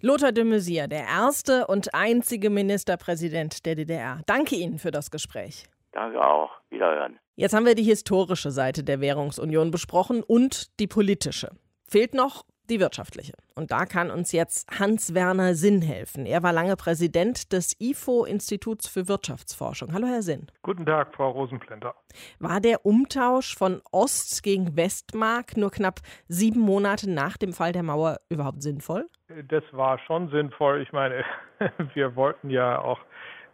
[0.00, 4.20] Lothar de Maizière, der erste und einzige Ministerpräsident der DDR.
[4.26, 5.64] Danke Ihnen für das Gespräch.
[5.92, 6.50] Danke auch.
[6.70, 7.18] Wiederhören.
[7.36, 11.50] Jetzt haben wir die historische Seite der Währungsunion besprochen und die politische.
[11.88, 13.34] Fehlt noch die wirtschaftliche.
[13.54, 16.26] Und da kann uns jetzt Hans-Werner Sinn helfen.
[16.26, 19.92] Er war lange Präsident des IFO-Instituts für Wirtschaftsforschung.
[19.92, 20.46] Hallo, Herr Sinn.
[20.62, 21.94] Guten Tag, Frau Rosenplanter.
[22.38, 27.82] War der Umtausch von Ost gegen Westmark nur knapp sieben Monate nach dem Fall der
[27.82, 29.06] Mauer überhaupt sinnvoll?
[29.48, 30.82] Das war schon sinnvoll.
[30.82, 31.24] Ich meine,
[31.94, 33.00] wir wollten ja auch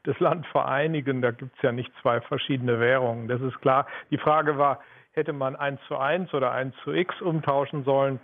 [0.05, 1.23] das Land vereinigen.
[1.23, 3.29] Da gibt es ja nicht zwei verschiedene Währungen.
[3.29, 3.87] Das ist klar.
[4.11, 4.81] Die Frage war,
[5.13, 8.21] hätte man 1 zu 1 oder 1 zu X umtauschen sollen?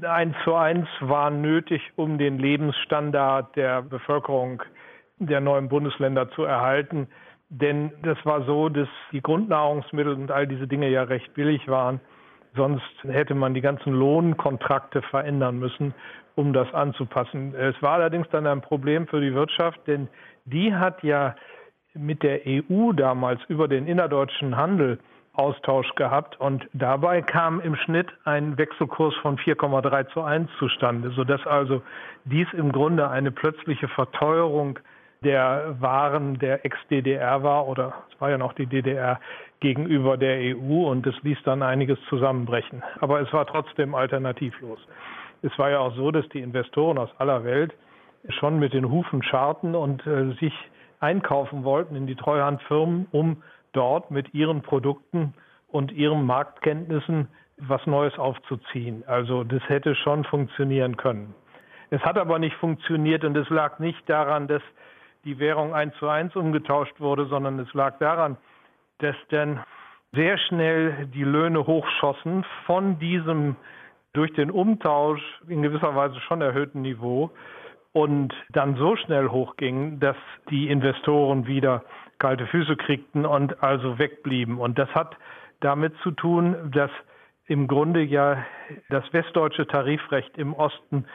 [0.00, 4.62] 1 zu 1 war nötig, um den Lebensstandard der Bevölkerung
[5.18, 7.08] der neuen Bundesländer zu erhalten.
[7.48, 12.00] Denn das war so, dass die Grundnahrungsmittel und all diese Dinge ja recht billig waren.
[12.54, 15.92] Sonst hätte man die ganzen Lohnkontrakte verändern müssen,
[16.36, 17.56] um das anzupassen.
[17.56, 20.06] Es war allerdings dann ein Problem für die Wirtschaft, denn
[20.44, 21.34] die hat ja
[21.94, 25.00] mit der EU damals über den innerdeutschen Handel
[25.38, 31.46] Austausch gehabt und dabei kam im Schnitt ein Wechselkurs von 4,3 zu 1 zustande, sodass
[31.46, 31.80] also
[32.24, 34.80] dies im Grunde eine plötzliche Verteuerung
[35.22, 39.20] der Waren der Ex-DDR war oder es war ja noch die DDR
[39.60, 42.82] gegenüber der EU und es ließ dann einiges zusammenbrechen.
[43.00, 44.78] Aber es war trotzdem alternativlos.
[45.42, 47.74] Es war ja auch so, dass die Investoren aus aller Welt
[48.40, 50.52] schon mit den Hufen scharten und äh, sich
[51.00, 55.34] einkaufen wollten in die Treuhandfirmen, um dort mit ihren Produkten
[55.68, 57.28] und ihren Marktkenntnissen
[57.58, 59.02] was Neues aufzuziehen.
[59.06, 61.34] Also das hätte schon funktionieren können.
[61.90, 64.62] Es hat aber nicht funktioniert und es lag nicht daran, dass
[65.24, 68.36] die Währung eins zu eins umgetauscht wurde, sondern es lag daran,
[68.98, 69.64] dass dann
[70.12, 73.56] sehr schnell die Löhne hochschossen von diesem
[74.12, 77.30] durch den Umtausch in gewisser Weise schon erhöhten Niveau
[77.98, 80.16] und dann so schnell hochgingen, dass
[80.50, 81.82] die Investoren wieder
[82.20, 84.58] kalte Füße kriegten und also wegblieben.
[84.58, 85.16] Und das hat
[85.58, 86.92] damit zu tun, dass
[87.46, 88.44] im Grunde ja
[88.88, 91.06] das westdeutsche Tarifrecht im Osten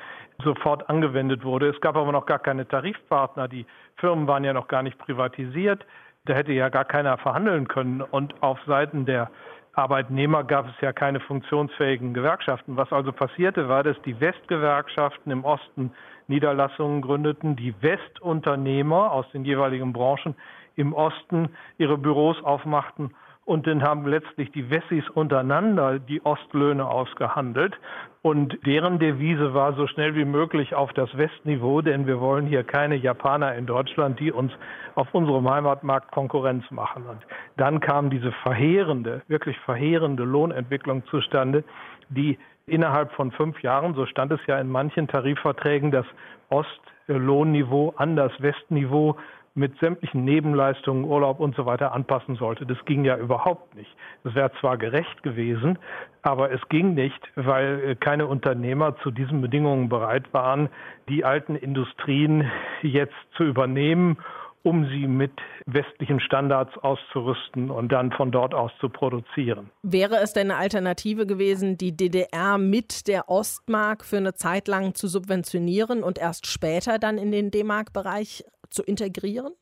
[0.44, 1.70] sofort angewendet wurde.
[1.70, 3.48] Es gab aber noch gar keine Tarifpartner.
[3.48, 3.66] Die
[3.96, 5.86] Firmen waren ja noch gar nicht privatisiert.
[6.26, 8.02] Da hätte ja gar keiner verhandeln können.
[8.02, 9.32] Und auf Seiten der
[9.74, 12.78] Arbeitnehmer gab es ja keine funktionsfähigen Gewerkschaften.
[12.78, 15.92] Was also passierte, war, dass die Westgewerkschaften im Osten
[16.28, 20.36] Niederlassungen gründeten, die Westunternehmer aus den jeweiligen Branchen
[20.76, 23.14] im Osten ihre Büros aufmachten
[23.46, 27.78] und dann haben letztlich die Wessis untereinander die Ostlöhne ausgehandelt.
[28.22, 32.64] Und deren Devise war so schnell wie möglich auf das Westniveau, denn wir wollen hier
[32.64, 34.54] keine Japaner in Deutschland, die uns
[34.96, 37.04] auf unserem Heimatmarkt Konkurrenz machen.
[37.06, 37.20] Und
[37.58, 41.66] dann kam diese verheerende, wirklich verheerende Lohnentwicklung zustande,
[42.08, 46.06] die innerhalb von fünf Jahren, so stand es ja in manchen Tarifverträgen, das
[46.50, 49.18] Ostlohnniveau an das Westniveau
[49.56, 52.66] mit sämtlichen Nebenleistungen, Urlaub und so weiter anpassen sollte.
[52.66, 53.90] Das ging ja überhaupt nicht.
[54.24, 55.78] Das wäre zwar gerecht gewesen,
[56.24, 60.70] aber es ging nicht, weil äh, keine Unternehmer zu diesen Bedingungen bereit waren,
[61.10, 62.50] die alten Industrien
[62.82, 64.18] jetzt zu übernehmen
[64.64, 65.34] um sie mit
[65.66, 69.70] westlichen Standards auszurüsten und dann von dort aus zu produzieren.
[69.84, 74.96] Wäre es denn eine Alternative gewesen, die DDR mit der Ostmark für eine Zeit lang
[74.96, 79.54] zu subventionieren und erst später dann in den D-Mark-Bereich zu integrieren?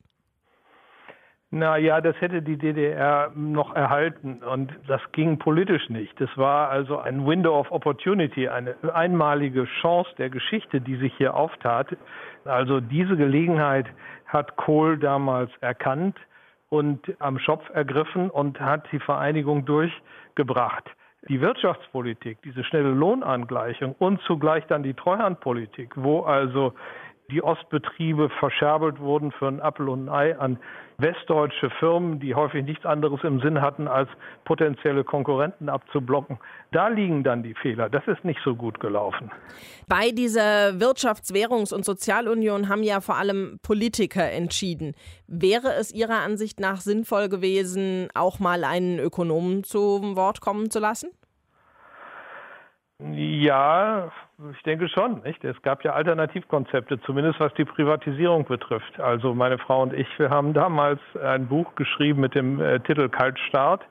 [1.54, 6.18] Na ja, das hätte die DDR noch erhalten und das ging politisch nicht.
[6.18, 11.34] Das war also ein Window of Opportunity, eine einmalige Chance der Geschichte, die sich hier
[11.34, 11.88] auftat.
[12.46, 13.84] Also diese Gelegenheit
[14.24, 16.16] hat Kohl damals erkannt
[16.70, 20.84] und am Schopf ergriffen und hat die Vereinigung durchgebracht.
[21.28, 26.72] Die Wirtschaftspolitik, diese schnelle Lohnangleichung und zugleich dann die Treuhandpolitik, wo also
[27.32, 30.58] die Ostbetriebe verscherbelt wurden für ein Apfel und ein Ei an
[30.98, 34.08] westdeutsche Firmen, die häufig nichts anderes im Sinn hatten, als
[34.44, 36.38] potenzielle Konkurrenten abzublocken.
[36.70, 37.88] Da liegen dann die Fehler.
[37.88, 39.30] Das ist nicht so gut gelaufen.
[39.88, 44.94] Bei dieser Wirtschafts-, Währungs- und Sozialunion haben ja vor allem Politiker entschieden.
[45.26, 50.78] Wäre es Ihrer Ansicht nach sinnvoll gewesen, auch mal einen Ökonomen zum Wort kommen zu
[50.78, 51.10] lassen?
[53.10, 54.12] Ja,
[54.52, 55.22] ich denke schon.
[55.22, 55.42] Nicht?
[55.44, 59.00] Es gab ja Alternativkonzepte, zumindest was die Privatisierung betrifft.
[59.00, 63.08] Also meine Frau und ich, wir haben damals ein Buch geschrieben mit dem äh, Titel
[63.08, 63.82] Kaltstart,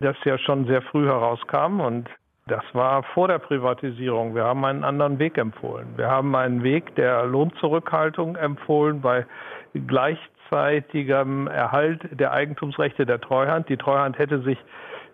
[0.00, 2.08] das ja schon sehr früh herauskam und
[2.48, 4.34] das war vor der Privatisierung.
[4.36, 5.88] Wir haben einen anderen Weg empfohlen.
[5.96, 9.26] Wir haben einen Weg der Lohnzurückhaltung empfohlen bei
[9.74, 13.68] gleichzeitigem Erhalt der Eigentumsrechte der Treuhand.
[13.68, 14.58] Die Treuhand hätte sich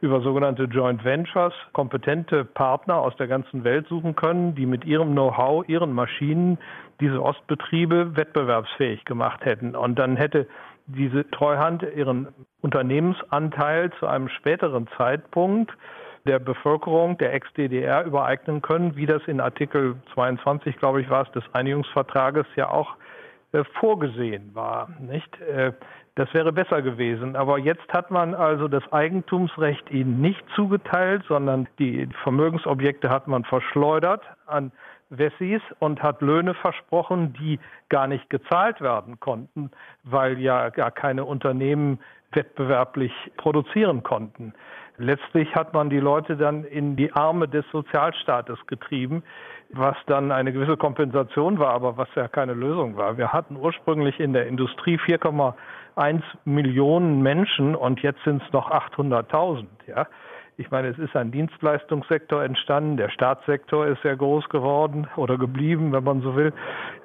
[0.02, 5.12] über sogenannte Joint Ventures kompetente Partner aus der ganzen Welt suchen können, die mit ihrem
[5.12, 6.58] Know-how, ihren Maschinen
[7.00, 9.76] diese Ostbetriebe wettbewerbsfähig gemacht hätten.
[9.76, 10.48] Und dann hätte
[10.86, 12.28] diese Treuhand ihren
[12.62, 15.72] Unternehmensanteil zu einem späteren Zeitpunkt
[16.26, 21.32] der Bevölkerung der Ex-DDR übereignen können, wie das in Artikel 22, glaube ich, war es,
[21.32, 22.96] des Einigungsvertrages ja auch
[23.52, 24.88] äh, vorgesehen war.
[25.00, 25.40] Nicht?
[25.40, 25.72] Äh,
[26.14, 27.36] das wäre besser gewesen.
[27.36, 33.44] Aber jetzt hat man also das Eigentumsrecht ihnen nicht zugeteilt, sondern die Vermögensobjekte hat man
[33.44, 34.72] verschleudert an
[35.08, 39.70] Wessis und hat Löhne versprochen, die gar nicht gezahlt werden konnten,
[40.04, 41.98] weil ja gar keine Unternehmen
[42.32, 44.54] wettbewerblich produzieren konnten.
[44.96, 49.22] Letztlich hat man die Leute dann in die Arme des Sozialstaates getrieben,
[49.72, 53.16] was dann eine gewisse Kompensation war, aber was ja keine Lösung war.
[53.16, 59.66] Wir hatten ursprünglich in der Industrie 4,1 Millionen Menschen und jetzt sind es noch 800.000.
[59.86, 60.06] Ja?
[60.58, 65.92] Ich meine, es ist ein Dienstleistungssektor entstanden, der Staatssektor ist sehr groß geworden oder geblieben,
[65.92, 66.52] wenn man so will,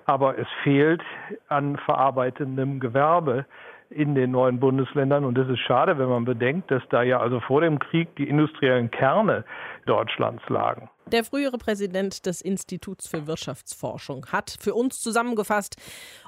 [0.05, 1.01] aber es fehlt
[1.47, 3.45] an verarbeitendem Gewerbe
[3.89, 5.23] in den neuen Bundesländern.
[5.23, 8.27] Und das ist schade, wenn man bedenkt, dass da ja also vor dem Krieg die
[8.27, 9.45] industriellen Kerne
[9.85, 10.89] Deutschlands lagen.
[11.11, 15.77] Der frühere Präsident des Instituts für Wirtschaftsforschung hat für uns zusammengefasst,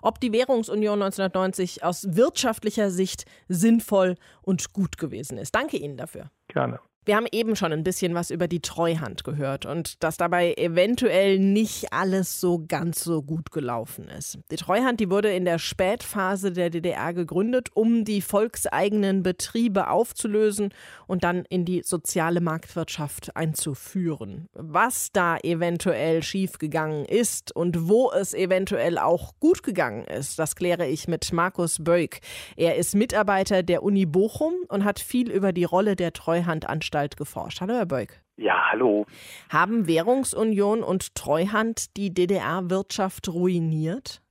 [0.02, 5.54] ob die Währungsunion 1990 aus wirtschaftlicher Sicht sinnvoll und gut gewesen ist.
[5.54, 6.32] Danke Ihnen dafür.
[6.48, 6.80] Gerne.
[7.06, 11.40] Wir haben eben schon ein bisschen was über die Treuhand gehört und dass dabei eventuell
[11.40, 14.38] nicht alles so ganz so gut gelaufen ist.
[14.52, 20.74] Die Treuhand, die wurde in der Spätphase der DDR gegründet, um die volkseigenen Betriebe aufzulösen
[21.08, 24.50] und dann in die soziale Marktwirtschaft einzuführen.
[24.54, 30.86] Was da eventuell schiefgegangen ist und wo es eventuell auch gut gegangen ist, das kläre
[30.86, 32.20] ich mit Markus Böck.
[32.58, 37.18] Er ist Mitarbeiter der Uni Bochum und hat viel über die Rolle der Treuhandanstalt Anstalt
[37.18, 37.62] geforscht.
[37.62, 38.10] Hallo, Herr Beuk.
[38.36, 39.06] Ja, hallo.
[39.52, 44.24] Haben Währungsunion und Treuhand die DDR-Wirtschaft ruiniert?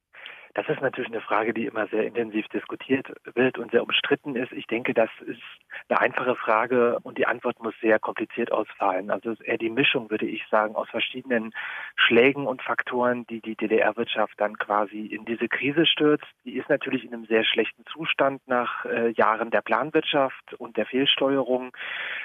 [0.55, 4.51] Das ist natürlich eine Frage, die immer sehr intensiv diskutiert wird und sehr umstritten ist.
[4.51, 5.41] Ich denke, das ist
[5.89, 9.11] eine einfache Frage und die Antwort muss sehr kompliziert ausfallen.
[9.11, 11.53] Also es ist eher die Mischung, würde ich sagen, aus verschiedenen
[11.97, 16.27] Schlägen und Faktoren, die die DDR-Wirtschaft dann quasi in diese Krise stürzt.
[16.45, 20.87] Die ist natürlich in einem sehr schlechten Zustand nach äh, Jahren der Planwirtschaft und der
[20.87, 21.73] Fehlsteuerung.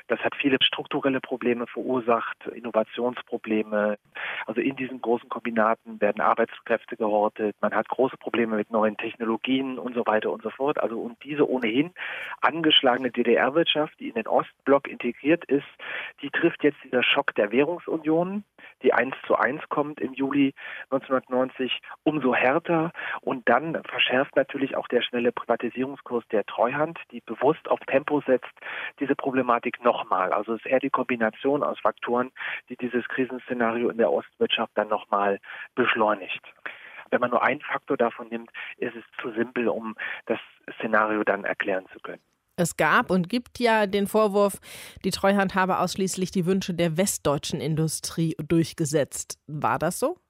[0.07, 3.97] Das hat viele strukturelle Probleme verursacht, Innovationsprobleme.
[4.45, 7.55] Also in diesen großen Kombinaten werden Arbeitskräfte gehortet.
[7.61, 10.81] Man hat große Probleme mit neuen Technologien und so weiter und so fort.
[10.81, 11.91] Also und diese ohnehin
[12.41, 13.11] angeschlagene
[13.43, 15.65] DDR-Wirtschaft, die in den Ostblock integriert ist,
[16.21, 18.43] die trifft jetzt dieser Schock der Währungsunion,
[18.81, 20.53] die eins zu eins kommt im Juli
[20.89, 22.91] 1990, umso härter.
[23.21, 28.53] Und dann verschärft natürlich auch der schnelle Privatisierungskurs der Treuhand, die bewusst auf Tempo setzt,
[28.99, 30.31] diese Problematik nochmal.
[30.31, 32.31] Also es ist eher die Kombination aus Faktoren,
[32.69, 35.39] die dieses Krisenszenario in der Ostwirtschaft dann nochmal
[35.75, 36.41] beschleunigt.
[37.09, 40.39] Wenn man nur einen Faktor davon nimmt, ist es zu simpel, um das
[40.77, 42.21] Szenario dann erklären zu können.
[42.55, 44.59] Es gab und gibt ja den Vorwurf,
[45.03, 49.39] die Treuhand habe ausschließlich die Wünsche der westdeutschen Industrie durchgesetzt.
[49.47, 50.22] War das so?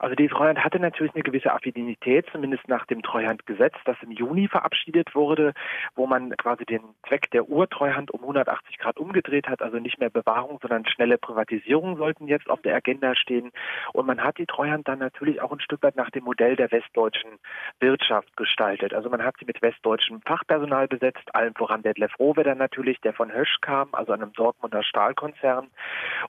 [0.00, 4.48] Also die Treuhand hatte natürlich eine gewisse Affinität, zumindest nach dem Treuhandgesetz, das im Juni
[4.48, 5.52] verabschiedet wurde,
[5.94, 9.60] wo man quasi den Zweck der Urtreuhand um 180 Grad umgedreht hat.
[9.60, 13.52] Also nicht mehr Bewahrung, sondern schnelle Privatisierung sollten jetzt auf der Agenda stehen.
[13.92, 16.72] Und man hat die Treuhand dann natürlich auch ein Stück weit nach dem Modell der
[16.72, 17.32] westdeutschen
[17.78, 18.94] Wirtschaft gestaltet.
[18.94, 23.30] Also man hat sie mit westdeutschem Fachpersonal besetzt, allen voran Detlef Rohwedder natürlich, der von
[23.30, 25.68] Hösch kam, also einem Dortmunder Stahlkonzern.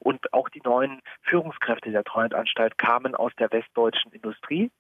[0.02, 4.72] Und auch die neuen Führungskräfte der Treuhandanstalt kamen aus der West westdeutschen Industrie.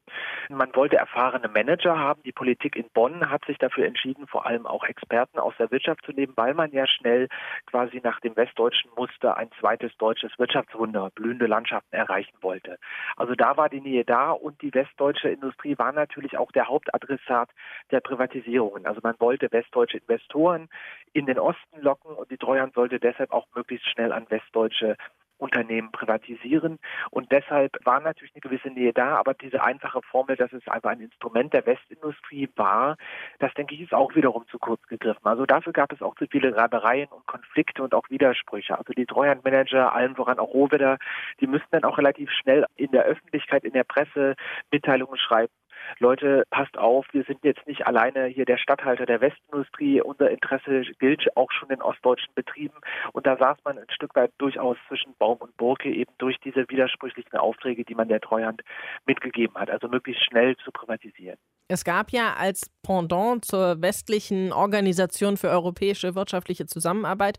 [0.50, 2.24] Man wollte erfahrene Manager haben.
[2.24, 6.04] Die Politik in Bonn hat sich dafür entschieden, vor allem auch Experten aus der Wirtschaft
[6.06, 7.28] zu nehmen, weil man ja schnell
[7.65, 12.78] quasi nach dem westdeutschen Muster ein zweites deutsches Wirtschaftswunder, blühende Landschaften erreichen wollte.
[13.15, 17.50] Also da war die Nähe da und die westdeutsche Industrie war natürlich auch der Hauptadressat
[17.91, 18.86] der Privatisierungen.
[18.86, 20.70] Also man wollte westdeutsche Investoren
[21.13, 24.98] in den Osten locken und die Treuhand sollte deshalb auch möglichst schnell an westdeutsche
[25.42, 26.80] Unternehmen privatisieren.
[27.10, 30.92] Und deshalb war natürlich eine gewisse Nähe da, aber diese einfache Formel, dass es einfach
[30.92, 32.98] ein Instrument der Westindustrie war,
[33.40, 35.26] das denke ich ist auch wiederum zu kurz gegriffen.
[35.26, 38.78] Also dafür gab es auch zu viele Reibereien und Konflikte und auch Widersprüche.
[38.78, 40.98] Also die Treuhandmanager, allen voran auch Rohwedder,
[41.39, 44.36] die müssten dann auch relativ schnell in der Öffentlichkeit, in der Presse
[44.72, 45.52] Mitteilungen schreiben
[46.00, 50.84] Leute, passt auf, wir sind jetzt nicht alleine hier der Stadthalter der Westindustrie, unser Interesse
[51.00, 52.76] gilt auch schon in ostdeutschen Betrieben.
[53.14, 56.68] Und da saß man ein Stück weit durchaus zwischen Baum und Burke eben durch diese
[56.70, 58.62] widersprüchlichen Aufträge, die man der Treuhand
[59.06, 61.38] mitgegeben hat, also möglichst schnell zu privatisieren.
[61.68, 67.38] Es gab ja als Pendant zur westlichen Organisation für europäische wirtschaftliche Zusammenarbeit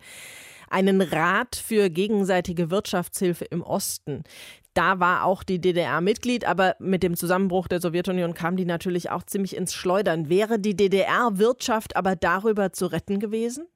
[0.70, 4.24] einen Rat für gegenseitige Wirtschaftshilfe im Osten.
[4.74, 9.10] Da war auch die DDR Mitglied, aber mit dem Zusammenbruch der Sowjetunion kam die natürlich
[9.10, 10.30] auch ziemlich ins Schleudern.
[10.30, 13.66] Wäre die DDR-Wirtschaft aber darüber zu retten gewesen?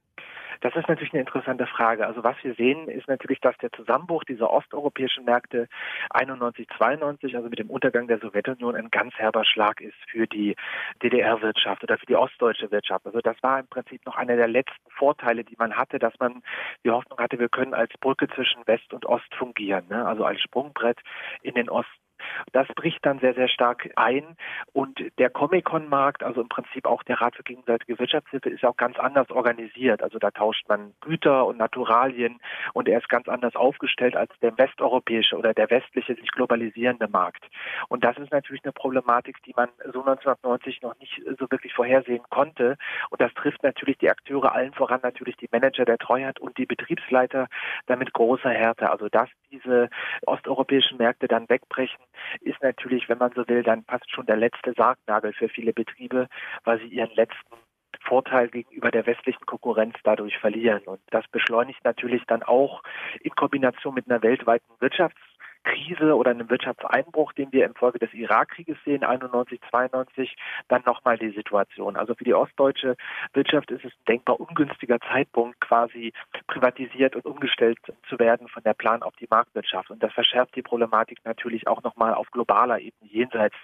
[0.61, 2.07] Das ist natürlich eine interessante Frage.
[2.07, 5.69] Also was wir sehen, ist natürlich, dass der Zusammenbruch dieser osteuropäischen Märkte
[6.11, 10.57] 91, 92, also mit dem Untergang der Sowjetunion, ein ganz herber Schlag ist für die
[11.03, 13.07] DDR-Wirtschaft oder für die ostdeutsche Wirtschaft.
[13.07, 16.43] Also das war im Prinzip noch einer der letzten Vorteile, die man hatte, dass man
[16.85, 20.07] die Hoffnung hatte, wir können als Brücke zwischen West und Ost fungieren, ne?
[20.07, 20.99] also als Sprungbrett
[21.43, 22.06] in den Osten.
[22.53, 24.37] Das bricht dann sehr, sehr stark ein.
[24.73, 28.99] Und der Comic-Con-Markt, also im Prinzip auch der Rat für gegenseitige Wirtschaftshilfe, ist auch ganz
[28.99, 30.03] anders organisiert.
[30.03, 32.41] Also da tauscht man Güter und Naturalien
[32.73, 37.45] und er ist ganz anders aufgestellt als der westeuropäische oder der westliche sich globalisierende Markt.
[37.89, 42.25] Und das ist natürlich eine Problematik, die man so 1990 noch nicht so wirklich vorhersehen
[42.31, 42.77] konnte.
[43.11, 46.67] Und das trifft natürlich die Akteure allen voran, natürlich die Manager der Treuhand und die
[46.67, 47.49] Betriebsleiter
[47.87, 48.91] damit großer Härte.
[48.91, 49.89] Also dass diese
[50.27, 51.99] osteuropäischen Märkte dann wegbrechen,
[52.41, 56.29] ist natürlich, wenn man so will, dann fast schon der letzte Sargnagel für viele Betriebe,
[56.65, 57.57] weil sie ihren letzten
[58.01, 60.83] Vorteil gegenüber der westlichen Konkurrenz dadurch verlieren.
[60.85, 62.83] Und das beschleunigt natürlich dann auch
[63.21, 65.36] in Kombination mit einer weltweiten Wirtschafts-
[65.67, 70.37] Krise oder einem Wirtschaftseinbruch, den wir infolge des Irakkrieges sehen, 91, 92,
[70.69, 71.97] dann nochmal die Situation.
[71.97, 72.97] Also für die ostdeutsche
[73.35, 76.13] Wirtschaft ist es ein denkbar ungünstiger Zeitpunkt, quasi
[76.47, 79.91] privatisiert und umgestellt zu werden von der Plan auf die Marktwirtschaft.
[79.91, 83.57] Und das verschärft die Problematik natürlich auch nochmal auf globaler Ebene jenseits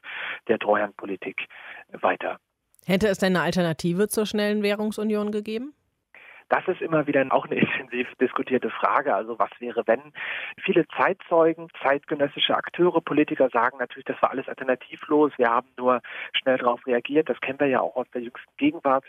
[0.48, 1.46] der Treuhandpolitik
[1.92, 2.38] weiter.
[2.84, 5.72] Hätte es denn eine Alternative zur schnellen Währungsunion gegeben?
[6.48, 9.14] Das ist immer wieder auch eine intensiv diskutierte Frage.
[9.14, 10.12] Also was wäre, wenn
[10.62, 15.32] viele Zeitzeugen, zeitgenössische Akteure, Politiker sagen natürlich, das war alles alternativlos.
[15.36, 16.00] Wir haben nur
[16.32, 17.28] schnell darauf reagiert.
[17.28, 19.04] Das kennen wir ja auch aus der jüngsten Gegenwart.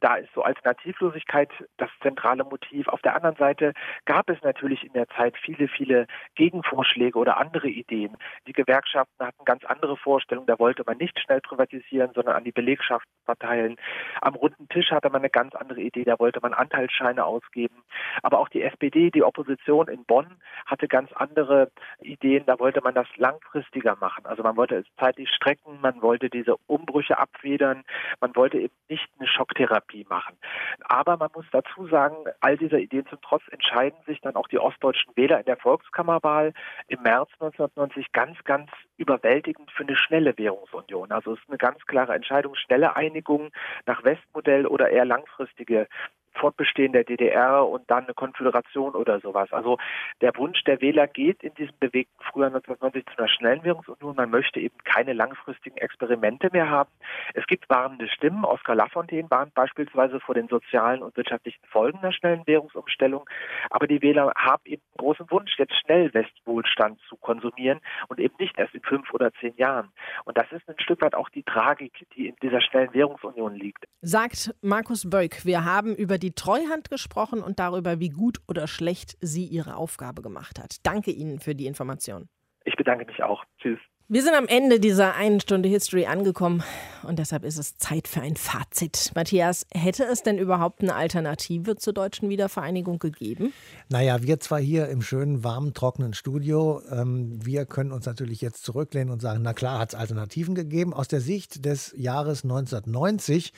[0.00, 2.88] Da ist so Alternativlosigkeit das zentrale Motiv.
[2.88, 3.72] Auf der anderen Seite
[4.04, 8.16] gab es natürlich in der Zeit viele, viele Gegenvorschläge oder andere Ideen.
[8.46, 10.46] Die Gewerkschaften hatten ganz andere Vorstellungen.
[10.46, 13.76] Da wollte man nicht schnell privatisieren, sondern an die Belegschaft verteilen.
[14.20, 16.04] Am runden Tisch hatte man eine ganz andere Idee.
[16.04, 17.82] Da wollte man Anteil Anteilsscheine ausgeben.
[18.22, 20.26] Aber auch die SPD, die Opposition in Bonn,
[20.66, 21.70] hatte ganz andere
[22.00, 22.44] Ideen.
[22.46, 24.26] Da wollte man das langfristiger machen.
[24.26, 27.84] Also man wollte es zeitlich strecken, man wollte diese Umbrüche abfedern,
[28.20, 30.36] man wollte eben nicht eine Schocktherapie machen.
[30.84, 34.58] Aber man muss dazu sagen, all dieser Ideen zum Trotz entscheiden sich dann auch die
[34.58, 36.52] ostdeutschen Wähler in der Volkskammerwahl
[36.88, 41.12] im März 1990 ganz, ganz überwältigend für eine schnelle Währungsunion.
[41.12, 43.50] Also es ist eine ganz klare Entscheidung, schnelle Einigung
[43.86, 45.88] nach Westmodell oder eher langfristige
[46.34, 49.52] Fortbestehen der DDR und dann eine Konföderation oder sowas.
[49.52, 49.78] Also
[50.20, 54.16] der Wunsch der Wähler geht in diesem bewegten Frühjahr 1990 zu einer schnellen Währungsunion.
[54.16, 56.90] Man möchte eben keine langfristigen Experimente mehr haben.
[57.34, 58.44] Es gibt warnende Stimmen.
[58.44, 63.28] Oskar Lafontaine warnt beispielsweise vor den sozialen und wirtschaftlichen Folgen der schnellen Währungsumstellung.
[63.70, 68.34] Aber die Wähler haben eben einen großen Wunsch, jetzt schnell Westwohlstand zu konsumieren und eben
[68.38, 69.90] nicht erst in fünf oder zehn Jahren.
[70.24, 73.84] Und das ist ein Stück weit auch die Tragik, die in dieser schnellen Währungsunion liegt.
[74.00, 79.16] Sagt Markus Böck, wir haben über die Treuhand gesprochen und darüber, wie gut oder schlecht
[79.20, 80.76] sie ihre Aufgabe gemacht hat.
[80.84, 82.28] Danke Ihnen für die Information.
[82.64, 83.44] Ich bedanke mich auch.
[83.58, 83.80] Tschüss.
[84.12, 86.62] Wir sind am Ende dieser einen Stunde History angekommen
[87.02, 89.10] und deshalb ist es Zeit für ein Fazit.
[89.14, 93.54] Matthias, hätte es denn überhaupt eine Alternative zur deutschen Wiedervereinigung gegeben?
[93.88, 98.64] Naja, wir zwar hier im schönen, warmen, trockenen Studio, ähm, wir können uns natürlich jetzt
[98.64, 100.92] zurücklehnen und sagen, na klar, hat es Alternativen gegeben.
[100.92, 103.54] Aus der Sicht des Jahres 1990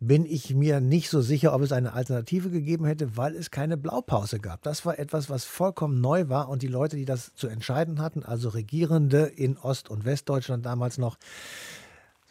[0.00, 3.76] bin ich mir nicht so sicher, ob es eine Alternative gegeben hätte, weil es keine
[3.76, 4.62] Blaupause gab.
[4.62, 8.22] Das war etwas, was vollkommen neu war und die Leute, die das zu entscheiden hatten,
[8.22, 11.16] also Regierende in Ost- und Westdeutschland damals noch,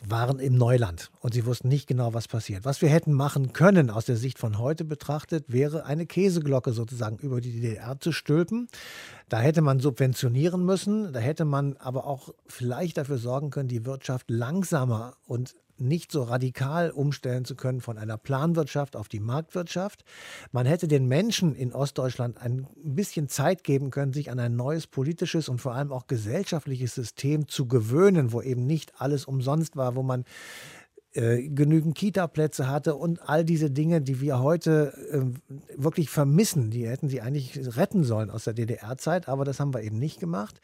[0.08, 2.64] waren im Neuland und sie wussten nicht genau, was passiert.
[2.64, 7.18] Was wir hätten machen können aus der Sicht von heute betrachtet, wäre eine Käseglocke sozusagen
[7.18, 8.70] über die DDR zu stülpen.
[9.28, 13.86] Da hätte man subventionieren müssen, da hätte man aber auch vielleicht dafür sorgen können, die
[13.86, 20.04] Wirtschaft langsamer und nicht so radikal umstellen zu können von einer Planwirtschaft auf die Marktwirtschaft.
[20.52, 24.88] Man hätte den Menschen in Ostdeutschland ein bisschen Zeit geben können, sich an ein neues
[24.88, 29.96] politisches und vor allem auch gesellschaftliches System zu gewöhnen, wo eben nicht alles umsonst war,
[29.96, 30.26] wo man
[31.14, 35.22] genügend Kita-Plätze hatte und all diese Dinge, die wir heute äh,
[35.76, 36.70] wirklich vermissen.
[36.70, 40.20] Die hätten sie eigentlich retten sollen aus der DDR-Zeit, aber das haben wir eben nicht
[40.20, 40.62] gemacht.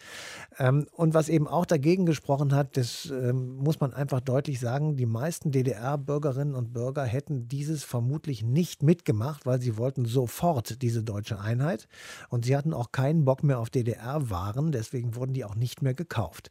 [0.60, 4.98] Ähm, und was eben auch dagegen gesprochen hat, das ähm, muss man einfach deutlich sagen,
[4.98, 11.04] die meisten DDR-Bürgerinnen und Bürger hätten dieses vermutlich nicht mitgemacht, weil sie wollten sofort diese
[11.04, 11.88] deutsche Einheit
[12.30, 15.96] und sie hatten auch keinen Bock mehr auf DDR-Waren, deswegen wurden die auch nicht mehr
[15.96, 16.50] gekauft.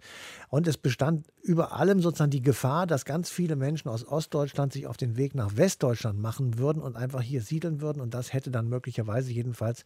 [0.49, 4.73] Und es bestand über allem sozusagen die Gefahr, dass ganz viele Menschen Menschen aus Ostdeutschland
[4.73, 8.01] sich auf den Weg nach Westdeutschland machen würden und einfach hier siedeln würden.
[8.01, 9.85] Und das hätte dann möglicherweise jedenfalls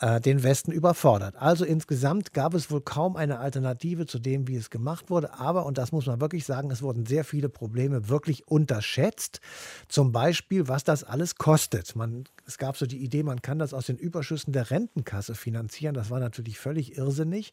[0.00, 1.34] äh, den Westen überfordert.
[1.36, 5.34] Also insgesamt gab es wohl kaum eine Alternative zu dem, wie es gemacht wurde.
[5.34, 9.40] Aber, und das muss man wirklich sagen, es wurden sehr viele Probleme wirklich unterschätzt.
[9.88, 11.96] Zum Beispiel, was das alles kostet.
[11.96, 15.94] Man, es gab so die Idee, man kann das aus den Überschüssen der Rentenkasse finanzieren.
[15.94, 17.52] Das war natürlich völlig irrsinnig.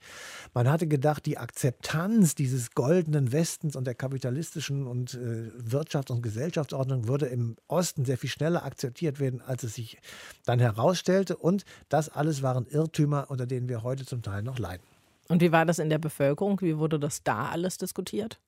[0.54, 6.22] Man hatte gedacht, die Akzeptanz dieses goldenen Westens und der kapitalistischen und äh, Wirtschafts- und
[6.22, 9.98] Gesellschaftsordnung würde im Osten sehr viel schneller akzeptiert werden, als es sich
[10.46, 11.38] dann herausstellte.
[11.38, 14.84] Und das alles alles waren Irrtümer, unter denen wir heute zum Teil noch leiden.
[15.28, 16.62] Und wie war das in der Bevölkerung?
[16.62, 18.40] Wie wurde das da alles diskutiert?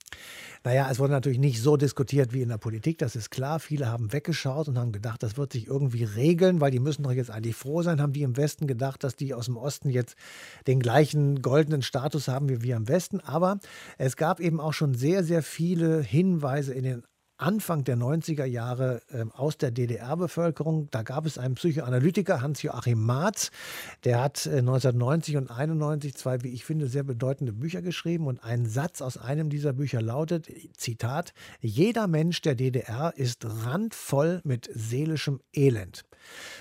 [0.64, 3.60] Naja, es wurde natürlich nicht so diskutiert wie in der Politik, das ist klar.
[3.60, 7.12] Viele haben weggeschaut und haben gedacht, das wird sich irgendwie regeln, weil die müssen doch
[7.12, 10.16] jetzt eigentlich froh sein, haben die im Westen gedacht, dass die aus dem Osten jetzt
[10.68, 13.22] den gleichen goldenen Status haben wie wir im Westen.
[13.22, 13.60] Aber
[13.98, 17.04] es gab eben auch schon sehr, sehr viele Hinweise in den
[17.38, 20.90] Anfang der 90er Jahre äh, aus der DDR-Bevölkerung.
[20.92, 23.52] Da gab es einen Psychoanalytiker, Hans-Joachim Marz,
[24.04, 28.28] der hat äh, 1990 und 91 zwei, wie ich finde, sehr bedeutende Bücher geschrieben.
[28.28, 34.42] Und ein Satz aus einem dieser Bücher lautet, Zitat, jeder Mensch der DDR ist randvoll
[34.44, 36.06] mit seelischem Elend.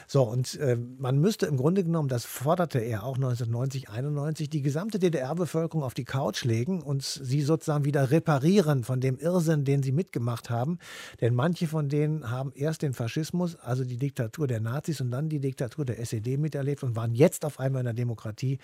[0.06, 4.62] So, und äh, man müsste im Grunde genommen, das forderte er auch 1990, 91, die
[4.62, 9.82] gesamte DDR-Bevölkerung auf die Couch legen und sie sozusagen wieder reparieren von dem Irrsinn, den
[9.82, 10.78] sie mitgemacht haben.
[11.20, 15.28] Denn manche von denen haben erst den Faschismus, also die Diktatur der Nazis und dann
[15.28, 18.58] die Diktatur der SED miterlebt und waren jetzt auf einmal in der Demokratie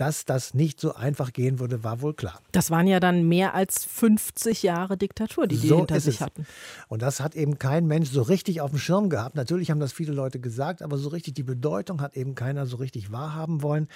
[0.00, 2.40] dass das nicht so einfach gehen würde, war wohl klar.
[2.52, 6.20] Das waren ja dann mehr als 50 Jahre Diktatur, die die so hinter sich es.
[6.20, 6.46] hatten.
[6.88, 9.36] Und das hat eben kein Mensch so richtig auf dem Schirm gehabt.
[9.36, 12.76] Natürlich haben das viele Leute gesagt, aber so richtig die Bedeutung hat eben keiner so
[12.76, 13.88] richtig wahrhaben wollen.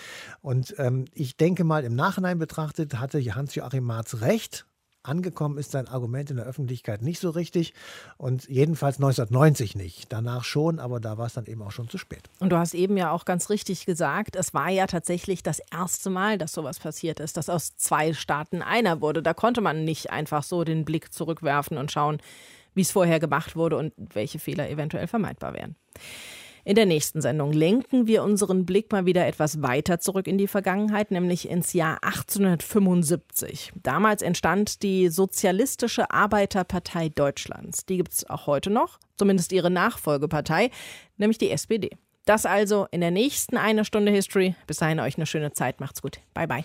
[0.43, 4.67] Und ähm, ich denke mal, im Nachhinein betrachtet hatte Hans-Joachim Marz recht.
[5.05, 7.75] Angekommen ist sein Argument in der Öffentlichkeit nicht so richtig
[8.17, 10.11] und jedenfalls 1990 nicht.
[10.11, 12.31] Danach schon, aber da war es dann eben auch schon zu spät.
[12.41, 16.09] Und du hast eben ja auch ganz richtig gesagt, es war ja tatsächlich das erste
[16.09, 19.23] Mal, dass sowas passiert ist, dass aus zwei Staaten einer wurde.
[19.23, 22.19] Da konnte man nicht einfach so den Blick zurückwerfen und schauen,
[22.75, 25.77] wie es vorher gemacht wurde und welche Fehler eventuell vermeidbar wären.
[26.65, 30.47] In der nächsten Sendung lenken wir unseren Blick mal wieder etwas weiter zurück in die
[30.47, 33.73] Vergangenheit, nämlich ins Jahr 1875.
[33.83, 37.85] Damals entstand die Sozialistische Arbeiterpartei Deutschlands.
[37.85, 40.71] Die gibt es auch heute noch, zumindest ihre Nachfolgepartei,
[41.19, 41.91] nämlich die SPD.
[42.25, 44.55] Das also in der nächsten eine Stunde History.
[44.67, 45.81] Bis dahin euch eine schöne Zeit.
[45.81, 46.21] Macht's gut.
[46.33, 46.65] Bye bye.